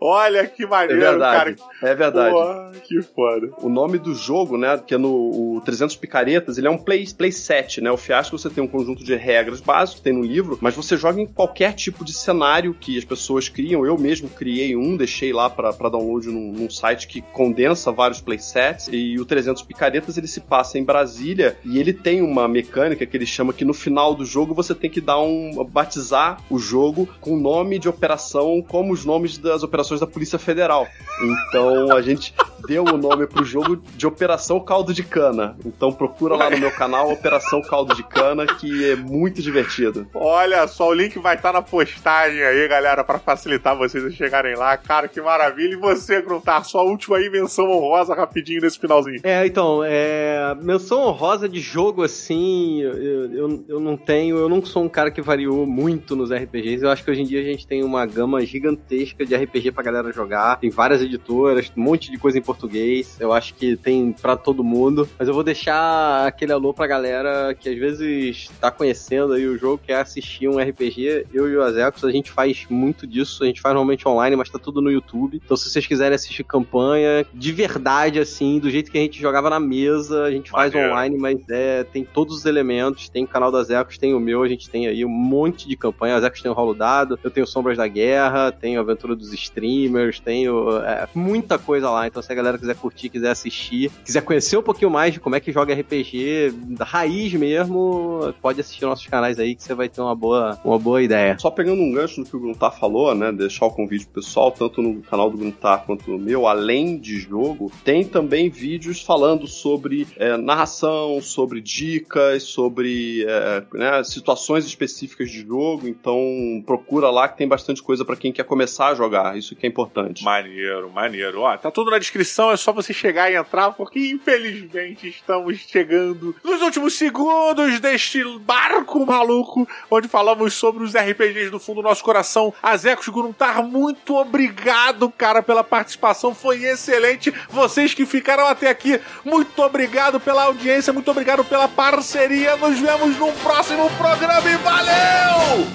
[0.00, 1.70] Olha que maneiro, é verdade, cara.
[1.82, 2.32] É verdade.
[2.32, 3.50] Pô, que foda.
[3.58, 7.06] O nome do jogo, né, que é no o 300 Picaretas, ele é um play,
[7.16, 7.90] play set, né?
[7.90, 11.20] O Fiasco você tem um conjunto de regras básicas, tem no livro, mas você joga
[11.20, 13.84] em qualquer tipo de cenário que as pessoas criam.
[13.84, 18.88] Eu mesmo criei um, deixei lá para download num, num, site que condensa vários playsets.
[18.92, 23.16] E o 300 Picaretas ele se passa em Brasília e ele tem uma mecânica que
[23.16, 27.08] ele chama que no final do jogo você tem que dar um batizar o jogo
[27.20, 30.86] com o nome de operação como os nomes das operações da Polícia Federal.
[31.22, 32.34] Então a gente
[32.66, 35.56] deu o nome pro jogo de Operação Caldo de Cana.
[35.64, 40.06] Então procura lá no meu canal Operação Caldo de Cana, que é muito divertido.
[40.14, 44.10] Olha só, o link vai estar tá na postagem aí, galera, para facilitar vocês a
[44.10, 44.76] chegarem lá.
[44.76, 45.74] Cara, que maravilha.
[45.74, 49.20] E você, Gruntar, sua última aí menção honrosa rapidinho nesse finalzinho.
[49.22, 54.64] É, então, é, menção honrosa de jogo assim, eu, eu, eu não tenho, eu não
[54.64, 56.82] sou um cara que variou muito nos RPGs.
[56.82, 59.82] Eu acho que hoje em dia a gente tem uma gama gigantesca de RPG pra
[59.82, 60.56] galera jogar.
[60.56, 63.16] Tem várias editoras, um monte de coisa em português.
[63.20, 65.08] Eu acho que tem para todo mundo.
[65.18, 69.58] Mas eu vou deixar aquele alô pra galera que às vezes tá conhecendo aí o
[69.58, 71.26] jogo, quer assistir um RPG.
[71.32, 73.42] Eu e o Azecos, a gente faz muito disso.
[73.42, 75.40] A gente faz normalmente online, mas tá tudo no YouTube.
[75.44, 79.50] Então se vocês quiserem assistir campanha, de verdade, assim, do jeito que a gente jogava
[79.50, 83.08] na mesa, a gente faz online, mas é, tem todos os elementos.
[83.08, 85.76] Tem o canal da Azecos, tem o meu, a gente tem aí um monte de
[85.76, 86.14] campanha.
[86.14, 88.17] A Azecos tem o Rolo Dado, eu tenho Sombras da Guerra,
[88.60, 92.06] tenho a Aventura dos Streamers, tenho é, muita coisa lá.
[92.06, 95.36] Então se a galera quiser curtir, quiser assistir, quiser conhecer um pouquinho mais de como
[95.36, 99.88] é que joga RPG, da raiz mesmo, pode assistir nossos canais aí que você vai
[99.88, 101.36] ter uma boa, uma boa ideia.
[101.38, 104.50] Só pegando um gancho no que o Gruntar falou, né, deixar o convite pro pessoal,
[104.50, 109.46] tanto no canal do Gruntar quanto no meu, além de jogo, tem também vídeos falando
[109.46, 117.28] sobre é, narração, sobre dicas, sobre é, né, situações específicas de jogo, então procura lá
[117.28, 120.24] que tem bastante coisa para quem quer começar a jogar, isso que é importante.
[120.24, 121.42] Maneiro, maneiro.
[121.42, 126.34] Ó, tá tudo na descrição, é só você chegar e entrar, porque infelizmente estamos chegando
[126.42, 132.02] nos últimos segundos deste barco maluco, onde falamos sobre os RPGs do fundo do nosso
[132.02, 132.54] coração.
[132.62, 137.30] Azecos Gruntar, muito obrigado, cara, pela participação, foi excelente.
[137.50, 142.56] Vocês que ficaram até aqui, muito obrigado pela audiência, muito obrigado pela parceria.
[142.56, 145.68] Nos vemos no próximo programa e valeu!